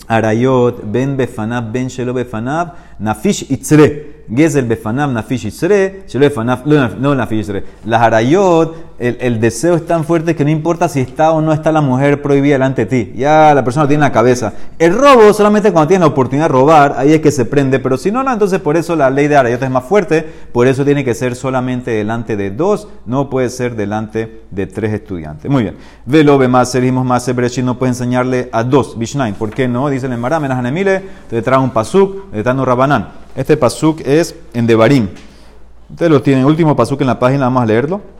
Arayot, 0.07 0.81
Ben 0.89 1.17
Befanab, 1.17 1.71
Ben 1.71 1.87
Shelo 1.89 2.13
Befanab, 2.13 2.73
Nafish 2.99 3.51
Itzre. 3.51 4.13
Gezel 4.29 4.65
befanav 4.65 5.11
nafish 5.11 5.45
isre, 5.45 6.03
shelo 6.07 6.29
befanav 6.29 6.65
no 6.65 7.13
nafish 7.15 7.39
isre. 7.39 7.63
Las 7.85 8.01
harayot, 8.01 8.92
el, 9.03 9.39
deseo 9.41 9.75
es 9.75 9.85
tan 9.85 10.05
fuerte 10.05 10.33
que 10.35 10.45
no 10.45 10.49
importa 10.49 10.87
si 10.87 11.01
está 11.01 11.31
o 11.31 11.41
no 11.41 11.51
está 11.51 11.73
la 11.73 11.81
mujer 11.81 12.21
prohibida 12.21 12.53
delante 12.53 12.85
de 12.85 13.05
ti. 13.05 13.13
Ya 13.17 13.53
la 13.53 13.63
persona 13.63 13.83
lo 13.83 13.87
tiene 13.89 14.05
en 14.05 14.09
la 14.09 14.13
cabeza. 14.13 14.53
El 14.79 14.95
robo 14.95 15.33
solamente 15.33 15.73
cuando 15.73 15.89
tienes 15.89 16.07
la 16.07 16.07
oportunidad 16.07 16.45
de 16.45 16.53
robar, 16.53 16.95
ahí 16.97 17.11
es 17.13 17.19
que 17.19 17.31
se 17.31 17.43
prende. 17.43 17.79
Pero 17.79 17.97
si 17.97 18.11
no, 18.11 18.23
no, 18.23 18.31
entonces 18.31 18.59
por 18.59 18.77
eso 18.77 18.95
la 18.95 19.09
ley 19.09 19.27
de 19.27 19.35
harayot 19.35 19.61
es 19.61 19.69
más 19.69 19.83
fuerte. 19.83 20.25
Por 20.53 20.67
eso 20.67 20.85
tiene 20.85 21.03
que 21.03 21.13
ser 21.15 21.35
solamente 21.35 21.91
delante 21.91 22.37
de 22.37 22.51
dos, 22.51 22.87
no 23.05 23.29
puede 23.29 23.49
ser 23.49 23.75
delante 23.75 24.43
de 24.51 24.67
tres 24.67 24.93
estudiantes. 24.93 25.51
Muy 25.51 25.63
bien. 25.63 25.75
Velo 26.05 26.39
más, 26.47 26.71
seguimos 26.71 27.05
más, 27.05 27.27
no 27.63 27.77
puede 27.77 27.91
enseñarle 27.91 28.49
a 28.53 28.63
dos, 28.63 28.97
Bishnaim. 28.97 29.35
¿Por 29.35 29.49
qué 29.49 29.67
no? 29.67 29.89
Dice 29.89 30.05
el 30.05 30.13
Emara, 30.13 30.39
menas 30.39 30.59
anemile, 30.59 31.01
te 31.29 31.41
trae 31.41 31.59
un 31.59 31.71
pasuk, 31.71 32.31
de 32.31 32.41
Tano 32.41 32.63
Rabanán. 32.63 33.09
Este 33.35 33.57
pasuk 33.57 34.01
es 34.05 34.35
en 34.53 34.65
Devarim. 34.65 35.09
Ustedes 35.89 36.11
lo 36.11 36.21
tienen, 36.21 36.45
último 36.45 36.75
pasuk 36.75 37.01
en 37.01 37.07
la 37.07 37.19
página, 37.19 37.45
vamos 37.45 37.63
a 37.63 37.65
leerlo. 37.65 38.12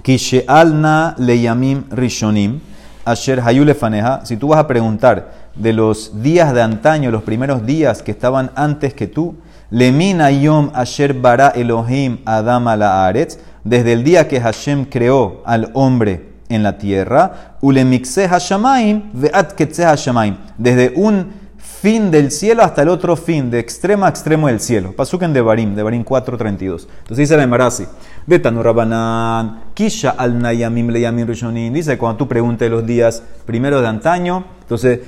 Kishealna 0.00 1.14
leyamim 1.18 1.84
rishonim, 1.90 2.60
asher 3.04 3.40
hayule 3.40 3.74
faneja. 3.74 4.24
Si 4.24 4.36
tú 4.36 4.48
vas 4.48 4.58
a 4.58 4.66
preguntar 4.66 5.32
de 5.54 5.72
los 5.72 6.22
días 6.22 6.54
de 6.54 6.62
antaño, 6.62 7.10
los 7.10 7.22
primeros 7.22 7.66
días 7.66 8.02
que 8.02 8.12
estaban 8.12 8.50
antes 8.54 8.94
que 8.94 9.06
tú, 9.06 9.36
lemina 9.70 10.30
yom 10.30 10.70
asher 10.74 11.12
bara 11.12 11.48
Elohim 11.48 12.18
adam 12.24 12.64
la 12.78 13.06
aretz, 13.06 13.38
desde 13.64 13.92
el 13.92 14.02
día 14.02 14.28
que 14.28 14.40
Hashem 14.40 14.86
creó 14.86 15.42
al 15.44 15.70
hombre 15.74 16.32
en 16.48 16.62
la 16.62 16.78
tierra, 16.78 17.56
ulemixe 17.60 18.28
hashamaim 18.28 19.12
ve'at 19.12 19.54
hashamaim, 19.78 20.36
desde 20.58 20.92
un 20.96 21.41
fin 21.82 22.12
del 22.12 22.30
cielo 22.30 22.62
hasta 22.62 22.82
el 22.82 22.88
otro 22.88 23.16
fin, 23.16 23.50
de 23.50 23.58
extremo 23.58 24.06
a 24.06 24.08
extremo 24.08 24.46
del 24.46 24.60
cielo. 24.60 24.92
Pasuk 24.92 25.22
en 25.22 25.32
Devarim, 25.32 25.74
Devarim 25.74 26.04
4.32. 26.04 26.86
Entonces 26.86 27.16
dice 27.16 27.36
la 27.36 27.42
Emarasi, 27.42 27.86
Betanu 28.24 28.62
Rabanan, 28.62 29.64
Kisha 29.74 30.10
al 30.10 30.38
Nayamim 30.38 30.90
Leyamim 30.90 31.26
Rishonim. 31.26 31.72
Dice 31.72 31.98
cuando 31.98 32.18
tú 32.18 32.28
preguntes 32.28 32.70
los 32.70 32.86
días 32.86 33.24
primeros 33.44 33.82
de 33.82 33.88
antaño, 33.88 34.44
entonces 34.60 35.00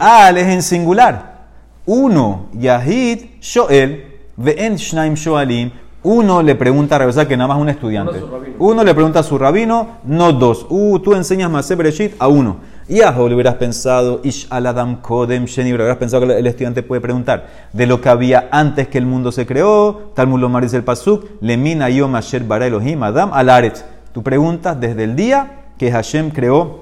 al 0.00 0.36
es 0.36 0.48
en 0.48 0.62
singular. 0.64 1.46
Uno, 1.86 2.48
Yahid, 2.54 3.26
Shoel, 3.40 4.04
Ve'en 4.36 4.78
Shnaim 4.78 5.14
Shoalim. 5.14 5.70
Uno 6.02 6.42
le 6.42 6.56
pregunta 6.56 6.96
a 6.96 7.12
sea 7.12 7.28
que 7.28 7.36
nada 7.36 7.46
más 7.46 7.58
un 7.58 7.68
estudiante. 7.68 8.20
Uno, 8.58 8.82
le 8.82 8.94
pregunta 8.94 9.20
a 9.20 9.22
su 9.22 9.38
rabino, 9.38 9.98
no 10.02 10.32
dos. 10.32 10.66
Uh, 10.70 10.98
tú 10.98 11.14
enseñas 11.14 11.50
más 11.50 11.68
Bereshit 11.68 12.14
a 12.18 12.26
uno. 12.26 12.56
Y 12.90 13.02
a 13.02 13.12
le 13.12 13.34
hubieras 13.34 13.54
pensado, 13.54 14.20
Ish 14.24 14.48
al 14.50 14.66
Adam 14.66 15.00
Kodem 15.00 15.44
Sheni, 15.44 15.72
hubieras 15.72 15.96
pensado 15.96 16.26
que 16.26 16.36
el 16.36 16.46
estudiante 16.48 16.82
puede 16.82 17.00
preguntar 17.00 17.46
de 17.72 17.86
lo 17.86 18.00
que 18.00 18.08
había 18.08 18.48
antes 18.50 18.88
que 18.88 18.98
el 18.98 19.06
mundo 19.06 19.30
se 19.30 19.46
creó. 19.46 20.10
Talmud 20.16 20.40
Lomar 20.40 20.64
dice 20.64 20.76
el 20.76 20.82
Pasuk, 20.82 21.24
Lemina 21.40 21.88
Yom 21.88 22.16
Asher 22.16 22.42
Bara 22.42 22.66
Elohim 22.66 23.00
Adam 23.04 23.32
Alaret. 23.32 23.84
Tú 24.12 24.24
preguntas 24.24 24.80
desde 24.80 25.04
el 25.04 25.14
día 25.14 25.68
que 25.78 25.92
Hashem 25.92 26.32
creó 26.32 26.80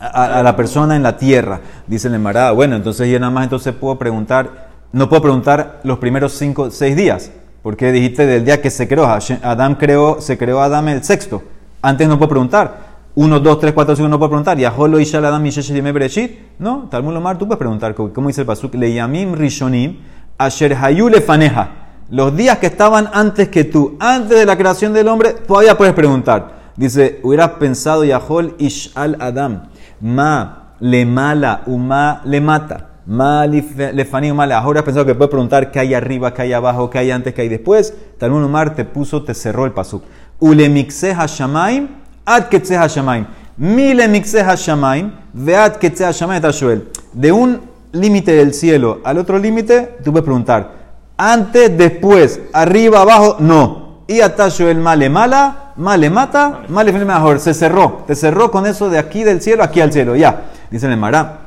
a, 0.00 0.42
la 0.42 0.56
persona 0.56 0.96
en 0.96 1.02
la 1.02 1.18
tierra. 1.18 1.60
Dice 1.86 2.08
el 2.08 2.14
Emara, 2.14 2.52
bueno, 2.52 2.74
entonces 2.74 3.06
yo 3.10 3.20
nada 3.20 3.30
más 3.30 3.44
entonces 3.44 3.74
puedo 3.74 3.98
preguntar, 3.98 4.70
no 4.92 5.06
puedo 5.10 5.20
preguntar 5.20 5.80
los 5.82 5.98
primeros 5.98 6.32
cinco, 6.32 6.70
seis 6.70 6.96
días, 6.96 7.30
porque 7.62 7.92
dijiste 7.92 8.24
del 8.24 8.46
día 8.46 8.62
que 8.62 8.70
se 8.70 8.88
creó, 8.88 9.04
Adam 9.04 9.74
creó, 9.74 10.18
se 10.18 10.38
creó 10.38 10.62
Adam 10.62 10.88
el 10.88 11.04
sexto. 11.04 11.42
Antes 11.82 12.08
no 12.08 12.16
puedo 12.16 12.30
preguntar. 12.30 12.85
1, 13.16 13.40
2, 13.40 13.58
3, 13.60 13.72
4, 13.72 13.96
5 13.96 14.08
no 14.10 14.18
puedo 14.18 14.28
preguntar. 14.28 14.58
Yaholo 14.58 15.00
Isha 15.00 15.18
Adam 15.18 15.42
Mishesh 15.42 15.72
Bereshit. 15.72 16.38
No, 16.58 16.86
Talmud 16.90 17.14
Lomar, 17.14 17.38
tú 17.38 17.46
puedes 17.46 17.58
preguntar. 17.58 17.94
¿Cómo 17.94 18.28
dice 18.28 18.42
el 18.42 18.46
Pasuk? 18.46 18.74
Leyamim 18.74 19.32
Rishonim 19.32 20.00
Asher 20.36 20.74
Hayule 20.74 21.22
Faneja. 21.22 21.70
Los 22.10 22.36
días 22.36 22.58
que 22.58 22.66
estaban 22.66 23.08
antes 23.14 23.48
que 23.48 23.64
tú, 23.64 23.96
antes 24.00 24.38
de 24.38 24.44
la 24.44 24.58
creación 24.58 24.92
del 24.92 25.08
hombre, 25.08 25.32
todavía 25.32 25.78
puedes 25.78 25.94
preguntar. 25.94 26.72
Dice, 26.76 27.20
hubieras 27.22 27.52
pensado 27.52 28.04
Yahol 28.04 28.54
Ish 28.58 28.92
al 28.94 29.16
Adam. 29.18 29.62
Ma 30.02 30.74
le 30.80 31.06
mala, 31.06 31.62
uma 31.64 32.20
le 32.26 32.42
mata. 32.42 32.90
Ma 33.06 33.46
le 33.46 34.04
fani, 34.04 34.28
Ahora 34.28 34.80
has 34.80 34.84
pensado 34.84 35.06
que 35.06 35.14
puedes 35.14 35.30
preguntar 35.30 35.70
qué 35.70 35.80
hay 35.80 35.94
arriba, 35.94 36.34
qué 36.34 36.42
hay 36.42 36.52
abajo, 36.52 36.90
qué 36.90 36.98
hay 36.98 37.10
antes, 37.12 37.32
qué 37.32 37.40
hay 37.40 37.48
después. 37.48 37.94
Talmud 38.18 38.42
Lomar 38.42 38.74
te 38.74 38.84
puso, 38.84 39.22
te 39.22 39.32
cerró 39.32 39.64
el 39.64 39.72
Pasuk. 39.72 40.02
Ulemixe 40.38 41.14
Hashamaim 41.14 41.88
ad 42.26 42.48
ketzeh 42.50 42.76
hashamaim. 42.76 43.26
Mile 43.56 44.08
mixeh 44.08 44.44
hashamaim, 44.44 45.12
vead 45.32 45.78
ketzeh 45.78 46.06
hashamaim 46.06 46.42
shoel. 46.50 46.88
De 47.12 47.32
un 47.32 47.60
límite 47.92 48.32
del 48.32 48.52
cielo 48.52 49.00
al 49.04 49.16
otro 49.18 49.38
límite, 49.38 49.96
tú 50.04 50.12
puedes 50.12 50.24
preguntar, 50.24 50.72
antes, 51.16 51.76
después, 51.78 52.40
arriba, 52.52 53.00
abajo, 53.00 53.36
no. 53.40 53.86
Y 54.08 54.20
el 54.20 54.78
male 54.78 55.08
mala, 55.08 55.72
male 55.76 56.10
mata, 56.10 56.62
male 56.68 56.92
mejor. 56.92 57.40
Se 57.40 57.54
cerró, 57.54 58.04
te 58.06 58.14
cerró 58.14 58.50
con 58.50 58.66
eso 58.66 58.88
de 58.90 58.98
aquí 58.98 59.24
del 59.24 59.40
cielo, 59.40 59.64
aquí 59.64 59.80
al 59.80 59.92
cielo, 59.92 60.14
ya. 60.14 60.42
Dice 60.70 60.86
el 60.86 60.96
Mará, 60.96 61.38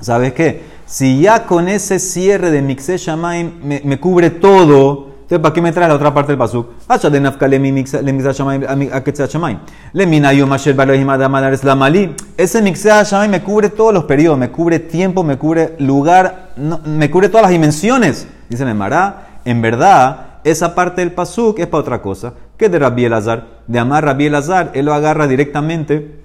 ¿sabes 0.00 0.32
qué? 0.34 0.62
Si 0.86 1.20
ya 1.20 1.44
con 1.44 1.68
ese 1.68 1.98
cierre 1.98 2.50
de 2.50 2.62
Mixé 2.62 2.98
Shamaim 2.98 3.52
me 3.62 3.98
cubre 3.98 4.30
todo, 4.30 5.07
entonces, 5.28 5.42
¿para 5.42 5.52
qué 5.52 5.60
me 5.60 5.72
trae 5.72 5.86
la 5.86 5.94
otra 5.94 6.14
parte 6.14 6.32
del 6.32 6.38
pasuk? 6.38 6.70
Hacha 6.88 7.10
de 7.10 7.20
nafka 7.20 7.46
le 7.46 7.58
mixa 7.58 8.00
shamayim. 8.32 9.58
Le 9.92 10.06
minayom 10.06 10.50
asher 10.54 10.74
balohim 10.74 11.10
adamar 11.10 11.52
es 11.52 11.64
la 11.64 11.74
malí. 11.74 12.16
Ese 12.34 12.62
mixa 12.62 13.02
shamayim 13.02 13.32
me 13.32 13.42
cubre 13.42 13.68
todos 13.68 13.92
los 13.92 14.04
periodos, 14.04 14.38
me 14.38 14.50
cubre 14.50 14.78
tiempo, 14.78 15.22
me 15.22 15.36
cubre 15.36 15.76
lugar, 15.80 16.52
me 16.56 17.10
cubre 17.10 17.28
todas 17.28 17.42
las 17.42 17.50
dimensiones. 17.50 18.26
Dice 18.48 18.62
el 18.62 18.74
Mará, 18.74 19.40
en 19.44 19.60
verdad, 19.60 20.38
esa 20.44 20.74
parte 20.74 21.02
del 21.02 21.12
pasuk 21.12 21.58
es 21.58 21.66
para 21.66 21.82
otra 21.82 22.00
cosa. 22.00 22.32
¿Qué 22.56 22.70
de 22.70 22.78
Rabbi 22.78 23.04
Elazar? 23.04 23.48
De 23.66 23.78
amar 23.78 24.06
Rabbi 24.06 24.28
Elazar, 24.28 24.70
él 24.72 24.86
lo 24.86 24.94
agarra 24.94 25.26
directamente 25.26 26.22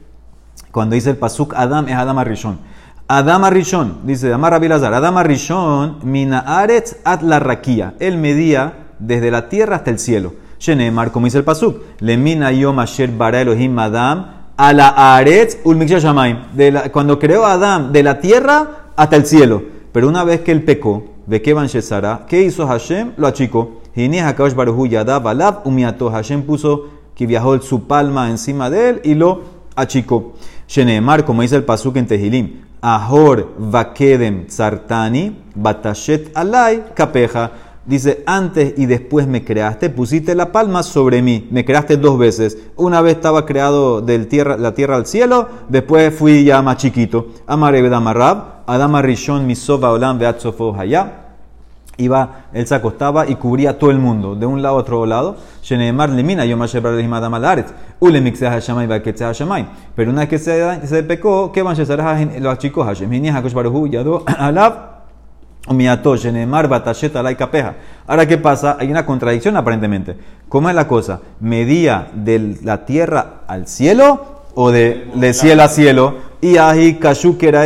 cuando 0.72 0.96
dice 0.96 1.10
el 1.10 1.18
pasuk 1.18 1.54
Adam 1.58 1.90
es 1.90 1.96
Adam 1.96 2.20
Arishon. 2.20 2.58
Adam 3.10 3.44
Arishon, 3.44 3.98
dice 4.04 4.32
Amar 4.32 4.54
Rabbi 4.54 4.68
Elazar, 4.68 4.94
Adam 4.94 5.18
Arishon, 5.18 6.00
mina 6.04 6.40
aretz 6.40 6.96
at 7.04 7.22
la 7.22 7.40
raquía. 7.40 7.96
Él 8.00 8.18
medía 8.18 8.83
desde 9.08 9.32
la 9.32 9.50
tierra 9.50 9.78
hasta 9.78 9.92
el 9.92 10.00
cielo. 10.00 10.34
Shenemar, 10.60 11.12
como 11.12 11.26
dice 11.26 11.38
el 11.38 11.44
Pasuk, 11.44 11.82
Lemina 12.00 12.52
yom 12.52 12.80
asher 12.80 13.12
bara 13.12 13.42
Elohim 13.42 13.78
Adam, 13.78 14.26
a 14.56 14.74
la 14.74 15.16
aretz. 15.18 15.58
Cuando 16.92 17.20
creó 17.20 17.46
a 17.46 17.54
Adam 17.54 17.92
de 17.92 18.04
la 18.04 18.20
tierra 18.20 18.92
hasta 18.96 19.16
el 19.16 19.26
cielo. 19.26 19.64
Pero 19.92 20.08
una 20.08 20.24
vez 20.24 20.42
que 20.42 20.52
él 20.52 20.64
pecó, 20.64 21.04
de 21.26 21.42
que 21.42 21.54
van 21.54 21.68
¿qué 22.28 22.42
hizo 22.42 22.68
Hashem? 22.68 23.14
Lo 23.18 23.28
achicó. 23.28 23.82
Hashem 26.12 26.42
puso 26.44 26.90
que 27.16 27.28
viajó 27.28 27.62
su 27.62 27.88
palma 27.88 28.30
encima 28.30 28.70
de 28.70 28.90
él 28.90 29.02
y 29.04 29.14
lo 29.14 29.42
achicó. 29.76 30.34
Shenemar, 30.68 31.26
como 31.26 31.42
dice 31.42 31.56
el 31.56 31.64
Pasuk 31.64 31.98
en 31.98 32.08
Tehilim, 32.08 32.64
Ahor 32.82 33.54
vakedem 33.58 34.50
sartani 34.50 35.38
batashet 35.56 36.36
alay 36.36 36.84
kapeja 36.94 37.52
Dice, 37.86 38.24
antes 38.26 38.76
y 38.78 38.86
después 38.86 39.28
me 39.28 39.44
creaste, 39.44 39.90
pusiste 39.90 40.36
la 40.36 40.54
palma 40.54 40.84
sobre 40.84 41.22
mí, 41.22 41.50
me 41.52 41.66
creaste 41.66 41.98
dos 41.98 42.18
veces. 42.18 42.58
Una 42.78 43.02
vez 43.02 43.16
estaba 43.16 43.46
creado 43.46 44.00
de 44.00 44.20
tierra, 44.20 44.56
la 44.56 44.74
tierra 44.74 44.96
al 44.96 45.06
cielo, 45.06 45.50
después 45.68 46.16
fui 46.16 46.46
ya 46.46 46.62
más 46.62 46.78
chiquito. 46.78 47.28
Amareb 47.46 47.94
Amarab, 47.94 48.64
Adama 48.68 49.02
Rishon 49.02 49.46
Misova 49.46 49.92
Olam 49.92 50.18
Beatzofo 50.18 50.74
Hayá. 50.74 51.24
Iba, 51.98 52.46
él 52.54 52.66
se 52.66 52.74
acostaba 52.74 53.28
y 53.28 53.36
cubría 53.36 53.78
todo 53.78 53.92
el 53.92 54.00
mundo, 54.00 54.34
de 54.36 54.46
un 54.46 54.62
lado 54.62 54.78
a 54.78 54.80
otro 54.80 55.06
lado. 55.06 55.36
Pero 59.96 60.12
una 60.12 60.22
vez 60.22 60.30
que 60.30 60.40
se, 60.40 60.88
se 60.88 61.04
pecó, 61.04 61.52
¿qué 61.52 61.62
van 61.62 61.78
a 61.78 61.82
hacer 61.82 62.42
los 62.42 62.58
chicos 62.60 62.86
Hashem? 62.86 63.12
Alab. 64.40 64.93
Ahora, 68.08 68.28
¿qué 68.28 68.38
pasa? 68.38 68.78
Hay 68.80 68.92
una 68.92 69.06
contradicción 69.06 69.56
aparentemente. 69.56 70.18
¿Cómo 70.50 70.70
es 70.70 70.76
la 70.76 70.88
cosa? 70.88 71.22
¿Medía 71.40 72.10
de 72.14 72.58
la 72.64 72.86
tierra 72.86 73.44
al 73.48 73.68
cielo 73.68 74.44
o 74.56 74.72
de, 74.72 75.08
de 75.16 75.34
cielo 75.34 75.64
a 75.64 75.70
cielo? 75.70 76.16
Y 76.42 76.58
ahi 76.58 76.96
kashukera 76.96 77.64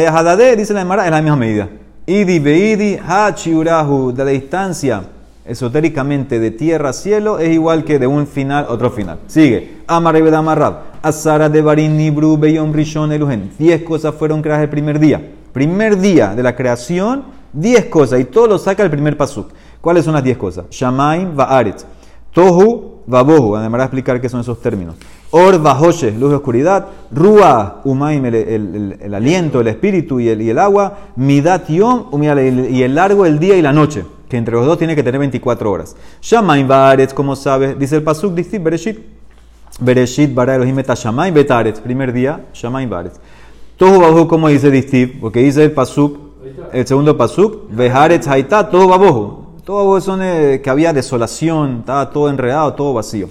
dice 0.55 0.73
la 0.73 0.81
Emara, 0.81 1.05
es 1.05 1.11
la 1.11 1.21
misma 1.21 1.37
medida. 1.37 1.69
Idi 2.05 2.37
beidi 2.39 2.99
hachiurahu, 3.03 4.13
de 4.13 4.23
la 4.23 4.31
distancia 4.31 5.01
esotéricamente 5.43 6.39
de 6.39 6.51
tierra 6.51 6.89
a 6.89 6.93
cielo 6.93 7.39
es 7.39 7.49
igual 7.49 7.83
que 7.83 7.97
de 7.97 8.05
un 8.05 8.27
final 8.27 8.65
a 8.69 8.73
otro 8.73 8.91
final. 8.91 9.19
Sigue. 9.27 9.77
Amarebe 9.87 10.33
amarrab. 10.35 10.81
Asara 11.01 11.49
de 11.49 11.61
barin 11.61 11.97
beyom 12.39 12.73
rishon. 12.73 13.09
Diez 13.57 13.81
cosas 13.83 14.13
fueron 14.13 14.41
creadas 14.41 14.63
el 14.63 14.69
primer 14.69 14.99
día. 14.99 15.21
Primer 15.51 15.97
día 15.97 16.35
de 16.35 16.43
la 16.43 16.55
creación 16.55 17.36
10 17.57 17.85
cosas 17.85 18.19
y 18.19 18.25
todo 18.25 18.47
lo 18.47 18.57
saca 18.57 18.83
el 18.83 18.91
primer 18.91 19.17
pasuk. 19.17 19.49
¿Cuáles 19.81 20.05
son 20.05 20.13
las 20.13 20.23
10 20.23 20.37
cosas? 20.37 20.65
Shamaim 20.69 21.35
va'aretz. 21.35 21.85
Tohu 22.31 23.01
vabohu. 23.07 23.55
Además, 23.55 23.81
explicar 23.81 24.21
qué 24.21 24.29
son 24.29 24.41
esos 24.41 24.61
términos. 24.61 24.95
Or 25.31 25.59
vahoshe, 25.59 26.11
luz 26.11 26.29
de 26.29 26.35
oscuridad. 26.35 26.87
Rua 27.11 27.81
umaim, 27.83 28.25
el, 28.25 28.97
el, 29.01 29.13
aliento, 29.13 29.59
el 29.59 29.67
espíritu 29.67 30.19
y 30.19 30.29
el, 30.29 30.41
y 30.41 30.51
agua. 30.51 30.97
Midat 31.15 31.67
yom, 31.67 32.23
y 32.23 32.83
el 32.83 32.95
largo 32.95 33.25
el 33.25 33.39
día 33.39 33.57
y 33.57 33.61
la 33.61 33.73
noche. 33.73 34.05
que 34.29 34.37
entre 34.37 34.53
los 34.53 34.65
dos 34.65 34.77
tiene 34.77 34.95
que 34.95 35.03
tener 35.03 35.19
24 35.19 35.71
horas. 35.71 35.95
Shamaim 36.21 36.67
Baretz, 36.67 37.13
como 37.13 37.35
sabes, 37.35 37.77
dice 37.79 37.95
el 37.95 38.03
Pasuk, 38.03 38.35
dice 38.35 38.59
Bereshit. 38.59 38.99
Bereshit, 39.79 40.33
Bara 40.33 40.55
Elohim 40.55 40.77
eta 40.79 40.93
Shamaim 40.93 41.33
Betaretz. 41.33 41.79
Primer 41.79 42.13
día, 42.13 42.45
Shamaim 42.53 42.89
Baretz. 42.89 43.19
Todo 43.77 43.99
bajo, 43.99 44.27
como 44.27 44.47
dice 44.49 44.71
Distiv, 44.71 45.19
porque 45.19 45.39
dice 45.39 45.63
el 45.63 45.71
Pasuk, 45.71 46.26
el 46.73 46.87
segundo 46.87 47.17
Pasuk, 47.17 47.69
Beharetz 47.69 48.27
Haitá, 48.27 48.69
todo 48.69 48.87
bajo. 48.87 49.53
Todo 49.63 49.85
bajo 49.85 50.01
son 50.01 50.21
eh, 50.23 50.61
que 50.63 50.69
había 50.69 50.93
desolación, 50.93 51.79
estaba 51.79 52.09
todo 52.09 52.29
enredado, 52.29 52.73
todo 52.73 52.93
vacío. 52.93 53.29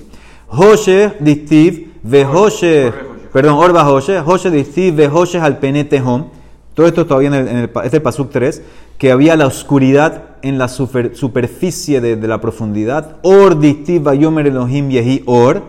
Hoshe, 0.49 1.15
Distiv, 1.21 1.95
Vehoshe, 2.03 2.93
perdón, 3.33 3.55
Orba 3.55 3.89
Hoshe, 3.91 4.21
Hoshe 4.21 4.51
Distiv, 4.51 4.95
Vehoshe 4.95 5.39
al 5.39 5.59
Penetehom. 5.59 6.27
Todo 6.75 6.87
esto 6.87 7.07
todavía 7.07 7.29
en 7.29 7.35
el, 7.35 7.49
en 7.49 7.57
el, 7.57 7.71
este 7.85 8.01
Pasuk 8.01 8.31
3, 8.31 8.63
que 8.99 9.11
había 9.11 9.37
la 9.37 9.47
oscuridad 9.47 10.37
en 10.43 10.59
la 10.59 10.69
super, 10.69 11.17
superficie 11.17 12.01
de, 12.01 12.17
la 12.29 12.41
profundidad. 12.41 13.17
Or 13.23 13.59
Distiv, 13.59 14.03
Vayomer 14.03 14.47
Elohim 14.47 14.91
Yehi 14.91 15.23
Or. 15.27 15.63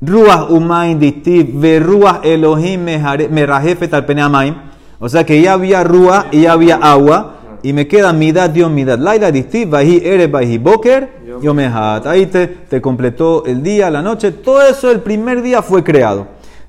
Ruach 0.00 0.50
Umain 0.50 1.00
Distiv, 1.00 1.58
Veruach 1.60 2.20
Elohim 2.24 2.84
Merajefet 2.84 3.92
al 3.94 4.04
Peneamaim. 4.06 4.67
O 5.00 5.08
sea 5.08 5.24
que 5.24 5.40
ya 5.40 5.52
había 5.52 5.84
Ruach 5.84 6.26
y 6.32 6.42
ya 6.42 6.52
había 6.52 6.76
agua. 6.76 7.34
Y 7.62 7.72
me 7.72 7.88
queda 7.88 8.12
Midat 8.12 8.52
Dios 8.52 8.70
Midat. 8.70 9.00
Laila 9.00 9.30
Distiv, 9.32 9.70
Vahi 9.70 10.00
Ere, 10.04 10.26
Vahi 10.28 10.58
Boker, 10.58 11.08
Yomehat. 11.42 12.06
Ahí 12.06 12.26
te, 12.26 12.46
te 12.46 12.80
completó 12.80 13.44
el 13.44 13.62
día, 13.62 13.90
la 13.90 14.02
noche. 14.02 14.32
Todo 14.32 14.62
eso 14.62 14.90
el 14.90 15.00
primer 15.00 15.42
día 15.42 15.62
fue 15.62 15.82
creado. 15.82 16.26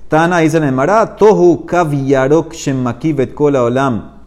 Tana 0.07 0.39
dice 0.39 0.57
en 0.57 0.63
el 0.63 0.71
Mará, 0.71 1.15
Tohu 1.15 1.67
Kav 1.67 1.93
Yarok 1.93 2.53
Shemaki 2.53 3.13
Bet 3.13 3.35
Kola 3.35 3.63
Olam. 3.63 4.19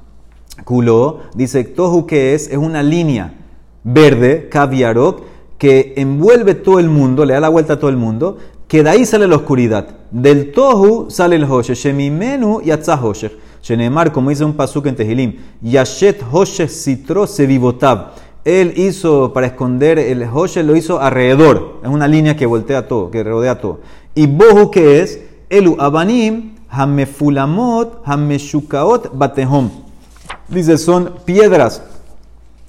Kulo, 0.65 1.23
dice 1.35 1.65
Tohu 1.65 2.07
que 2.07 2.35
es, 2.35 2.49
es 2.49 2.57
una 2.57 2.85
línea 2.85 3.35
verde, 3.83 4.49
Kav 4.49 4.73
Yarok, 4.73 5.23
que 5.59 5.95
envuelve 5.97 6.55
todo 6.55 6.79
el 6.79 6.89
mundo, 6.89 7.25
le 7.25 7.35
da 7.35 7.41
la 7.41 7.49
vuelta 7.49 7.73
a 7.73 7.79
todo 7.79 7.91
el 7.91 7.97
mundo, 7.97 8.39
que 8.69 8.85
de 8.85 8.91
ahí 8.91 9.05
sale 9.05 9.27
la 9.27 9.37
oscuridad. 9.37 9.89
Del 10.13 10.53
Tohu 10.53 11.11
sale 11.11 11.35
el 11.37 11.45
Hoshe, 11.45 11.75
Shemimenu 11.75 12.61
Yatzah 12.63 13.03
Hoshe. 13.03 13.33
Shenemar, 13.63 14.13
como 14.13 14.31
dice 14.31 14.45
un 14.45 14.55
pasuk 14.55 14.87
en 14.87 14.97
Tehilim, 14.97 15.37
Yashet 15.63 16.23
Hoshe 16.31 16.67
Sitro 16.67 17.27
Sevivotab. 17.29 18.11
Él 18.45 18.75
hizo 18.77 19.33
para 19.33 19.47
esconder 19.47 20.01
el 20.01 20.25
Hoshe, 20.25 20.65
lo 20.65 20.75
hizo 20.75 21.01
alrededor. 21.01 21.79
Es 21.83 21.89
una 21.89 22.09
línea 22.09 22.37
que 22.37 22.45
voltea 22.45 22.89
todo, 22.89 23.11
que 23.11 23.23
rodea 23.23 23.61
todo. 23.61 23.81
Y 24.17 24.27
Bohu, 24.27 24.71
que 24.71 25.01
es? 25.01 25.21
Elu 25.49 25.77
Abanim, 25.79 26.57
Hamefulamot, 26.69 28.03
Hameshukaot, 28.05 29.17
Batehom. 29.17 29.71
Dice, 30.49 30.77
son 30.77 31.15
piedras 31.25 31.85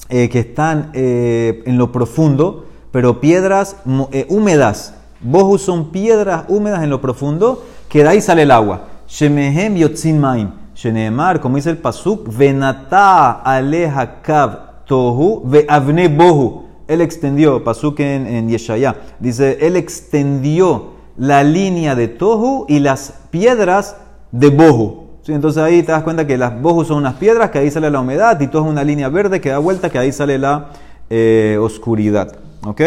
eh, 0.09 0.29
que 0.29 0.39
están 0.39 0.91
eh, 0.93 1.63
en 1.65 1.79
lo 1.79 1.91
profundo, 1.91 2.65
pero 2.91 3.19
piedras 3.19 3.77
eh, 4.11 4.27
húmedas. 4.29 4.93
Bohu 5.21 5.57
son 5.57 5.91
piedras 5.91 6.43
húmedas 6.49 6.83
en 6.83 6.91
lo 6.91 7.01
profundo, 7.01 7.63
que 7.89 8.03
de 8.03 8.09
ahí 8.09 8.21
sale 8.21 8.43
el 8.43 8.51
agua. 8.51 8.89
Shemehem 9.07 9.75
Yotzin 9.75 10.19
Maim. 10.19 10.62
Sheneemar, 10.75 11.39
como 11.39 11.57
dice 11.57 11.69
el 11.69 11.77
Pasuk, 11.77 12.35
Venata 12.35 13.31
Aleja 13.31 14.21
Kav 14.21 14.85
Tohu, 14.85 15.41
Ve 15.45 15.65
Avne 15.67 16.07
Bohu. 16.07 16.63
Él 16.87 17.01
extendió, 17.01 17.63
Pasuk 17.63 17.99
en, 17.99 18.49
Yeshaya, 18.49 18.95
dice, 19.19 19.57
él 19.65 19.75
extendió 19.75 20.93
la 21.17 21.43
línea 21.43 21.95
de 21.95 22.07
Tohu 22.07 22.65
y 22.67 22.79
las 22.79 23.13
piedras 23.29 23.97
de 24.31 24.49
Bohu. 24.49 25.03
¿Sí? 25.21 25.31
Entonces 25.31 25.63
ahí 25.63 25.83
te 25.83 25.93
das 25.93 26.03
cuenta 26.03 26.27
que 26.27 26.37
las 26.37 26.59
Bohu 26.61 26.83
son 26.83 26.97
unas 26.97 27.15
piedras, 27.15 27.51
que 27.51 27.59
ahí 27.59 27.71
sale 27.71 27.89
la 27.89 28.01
humedad, 28.01 28.39
y 28.41 28.47
todo 28.47 28.63
es 28.63 28.69
una 28.69 28.83
línea 28.83 29.07
verde 29.09 29.39
que 29.39 29.49
da 29.49 29.59
vuelta, 29.59 29.89
que 29.89 29.97
ahí 29.97 30.11
sale 30.11 30.37
la 30.37 30.71
eh, 31.09 31.57
oscuridad. 31.61 32.35
¿Ok? 32.65 32.81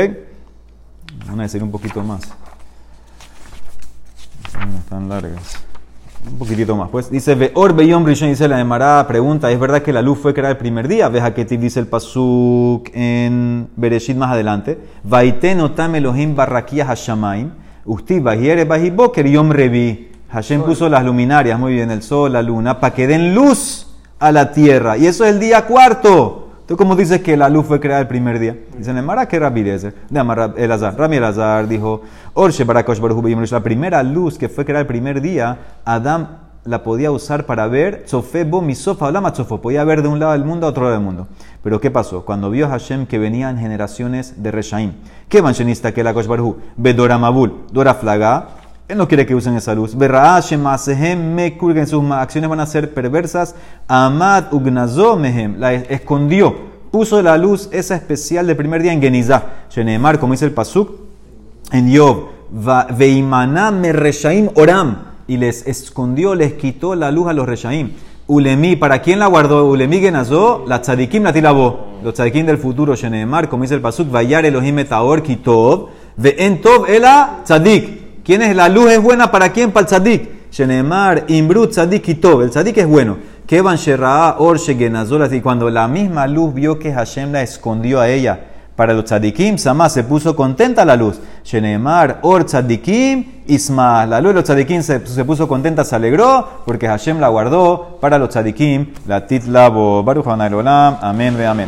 Van 1.27 1.41
a 1.41 1.45
decir 1.45 1.63
un 1.63 1.71
poquito 1.71 2.03
más. 2.03 2.23
No 4.55 4.79
están 4.79 5.09
largas. 5.09 5.57
Un 6.31 6.39
poquitito 6.39 6.75
más. 6.75 6.89
Pues 6.91 7.11
dice, 7.11 7.35
Veor 7.35 7.75
Beyom 7.75 8.05
Rishon, 8.05 8.29
dice 8.29 8.49
la 8.49 8.61
Emara, 8.61 9.07
pregunta, 9.07 9.51
¿es 9.51 9.61
verdad 9.61 9.83
que 9.83 9.93
la 9.93 10.03
luz 10.03 10.19
fue 10.19 10.35
creada 10.35 10.51
el 10.51 10.59
primer 10.59 10.89
día? 10.89 11.09
Veja 11.09 11.33
que 11.33 11.45
dice 11.45 11.79
el 11.79 11.87
Pasuk 11.87 12.91
en 12.93 13.69
Bereshit 13.77 14.17
más 14.17 14.33
adelante. 14.33 14.79
Vaiten 15.05 15.61
otam 15.61 15.95
Elohim 15.95 16.35
barraquías 16.35 16.89
Hashamaim. 16.89 17.51
Usted 17.85 18.21
bajiere 18.21 18.65
bajiboker 18.65 19.27
yom 19.29 19.51
revi. 19.51 20.11
Hashem 20.29 20.63
puso 20.63 20.89
las 20.89 21.05
luminarias, 21.05 21.59
muy 21.59 21.75
bien, 21.75 21.91
el 21.93 22.03
sol, 22.03 22.33
la 22.33 22.43
luna, 22.43 22.81
para 22.81 22.93
que 22.93 23.07
den 23.07 23.33
luz 23.33 23.87
a 24.19 24.33
la 24.33 24.51
tierra. 24.51 24.99
Y 24.99 25.07
eso 25.07 25.25
es 25.25 25.31
el 25.31 25.41
día 25.41 25.67
cuarto. 25.67 26.46
¿Tú 26.67 26.77
cómo 26.77 26.97
dices 26.97 27.21
que 27.21 27.37
la 27.37 27.49
luz 27.49 27.65
fue 27.67 27.79
creada 27.79 28.01
el 28.01 28.09
primer 28.09 28.41
día? 28.41 28.57
Dicen, 28.77 29.05
Mara 29.05 29.29
que 29.29 29.39
Rabbi 29.39 29.61
Elazar. 29.61 29.95
El 30.57 30.73
Azar. 30.73 30.99
Rami 30.99 31.17
Elazar 31.17 31.69
dijo, 31.69 32.03
Orche 32.35 32.65
Barakosh 32.65 33.01
la 33.53 33.63
primera 33.63 34.03
luz 34.03 34.37
que 34.37 34.49
fue 34.49 34.65
creada 34.65 34.81
el 34.81 34.89
primer 34.89 35.21
día, 35.21 35.59
Adam 35.85 36.27
la 36.65 36.83
podía 36.83 37.13
usar 37.13 37.47
para 37.47 37.69
ver, 37.69 38.03
Sofebo, 38.07 38.61
Misofa, 38.61 39.07
Olama 39.07 39.33
Sofo, 39.33 39.61
podía 39.61 39.85
ver 39.85 40.03
de 40.03 40.09
un 40.09 40.19
lado 40.19 40.33
del 40.33 40.45
mundo 40.45 40.67
a 40.67 40.71
otro 40.71 40.83
lado 40.83 40.97
del 40.97 41.05
mundo. 41.05 41.29
Pero 41.63 41.81
¿qué 41.81 41.93
pasó? 41.93 42.25
Cuando 42.25 42.51
vio 42.51 42.69
Hashem 42.69 43.07
que 43.07 43.21
venían 43.21 43.59
generaciones 43.59 44.43
de 44.43 44.51
Reshaim, 44.51 44.95
¿qué 45.29 45.43
manchenista 45.43 45.95
que 45.95 46.03
la 46.03 46.13
Kosh? 46.13 46.27
Bedora 46.77 47.17
Mabul, 47.19 47.67
Dora 47.71 47.95
Flaga, 47.95 48.49
él 48.89 48.99
no 48.99 49.09
quiere 49.09 49.27
que 49.27 49.35
usen 49.35 49.57
esa 49.57 49.75
luz. 49.75 49.97
que 49.99 51.87
sus 51.87 52.11
acciones 52.13 52.51
van 52.51 52.61
a 52.61 52.67
ser 52.67 52.95
perversas. 52.95 53.57
Amad 53.89 54.53
ugnazo 54.53 55.17
mehem, 55.17 55.59
la 55.59 55.75
escondió. 55.75 56.77
Puso 56.93 57.21
la 57.21 57.37
luz 57.37 57.69
esa 57.73 57.97
especial 57.97 58.47
del 58.47 58.57
primer 58.57 58.83
día 58.83 58.93
en 58.93 59.03
Genizah. 59.03 59.43
Shenemar, 59.71 60.21
como 60.21 60.35
dice 60.35 60.45
el 60.45 60.53
Pasuk, 60.53 60.93
en 61.73 61.91
Yov, 61.91 62.29
veimana 62.97 63.73
me 63.73 63.93
reshaim 63.93 64.51
oram. 64.55 64.99
Y 65.27 65.37
les 65.37 65.67
escondió, 65.67 66.37
les 66.37 66.53
quitó 66.53 66.95
la 66.95 67.11
luz 67.11 67.27
a 67.27 67.33
los 67.33 67.47
reshaim. 67.47 67.91
Ulemi, 68.29 68.77
¿para 68.77 69.03
quién 69.03 69.19
la 69.19 69.27
guardó? 69.27 69.67
Ulemi 69.69 69.99
genazó, 69.99 70.65
la 70.69 70.81
tzadikim 70.81 71.25
la 71.25 71.33
tilabó. 71.33 71.99
Los 72.05 72.15
tzadikim 72.15 72.47
del 72.47 72.59
futuro, 72.59 72.95
Shenemar, 72.95 73.49
como 73.49 73.65
dice 73.65 73.75
el 73.75 73.81
Pasuk, 73.81 74.11
vayar 74.11 74.47
Elohim 74.47 74.79
etaor 74.79 75.23
kitov, 75.25 75.89
ve 76.17 76.37
en 76.39 76.61
tov 76.61 76.89
ela 76.89 77.41
tzadik. 77.45 78.06
¿Quién 78.27 78.43
es 78.43 78.57
la 78.57 78.69
luz? 78.69 78.91
¿Es 78.91 79.01
buena 79.01 79.31
para 79.31 79.53
quién? 79.53 79.71
Para 79.71 79.87
el 79.87 79.87
tzadik. 79.87 81.29
Imbrut 81.29 81.71
tzadik 81.71 82.09
y. 82.09 82.21
El 82.43 82.51
tzadik 82.51 82.77
es 82.79 82.87
bueno. 82.89 83.19
Kevan 83.47 83.77
Shera'a 83.77 84.41
Or 84.41 84.59
Y 85.31 85.41
cuando 85.41 85.71
la 85.71 85.87
misma 85.87 86.27
luz 86.27 86.53
vio 86.53 86.77
que 86.77 86.93
Hashem 86.93 87.31
la 87.31 87.43
escondió 87.43 88.01
a 88.01 88.09
ella 88.09 88.41
para 88.75 88.95
los 88.95 89.05
tzadikim, 89.05 89.59
Samá 89.59 89.89
se 89.89 90.03
puso 90.03 90.35
contenta 90.35 90.85
la 90.85 90.97
luz. 90.97 91.21
Shenemar 91.45 92.19
Or 92.23 92.43
tzadikim 92.45 93.45
Isma. 93.47 94.05
La 94.07 94.21
luz 94.21 94.31
de 94.31 94.35
los 94.35 94.45
tzadikim 94.45 94.83
se, 94.83 95.07
se, 95.07 95.25
puso 95.25 95.47
contenta, 95.47 95.85
se 95.85 95.95
alegró 95.95 96.63
porque 96.67 96.89
Hashem 96.89 97.21
la 97.21 97.29
guardó 97.29 97.99
para 98.01 98.19
los 98.19 98.31
tzadikim. 98.31 98.89
La 99.07 99.25
titlabo. 99.25 100.03
Baruch. 100.03 100.27
Amén 100.27 101.37
ve 101.39 101.47
amén. 101.47 101.65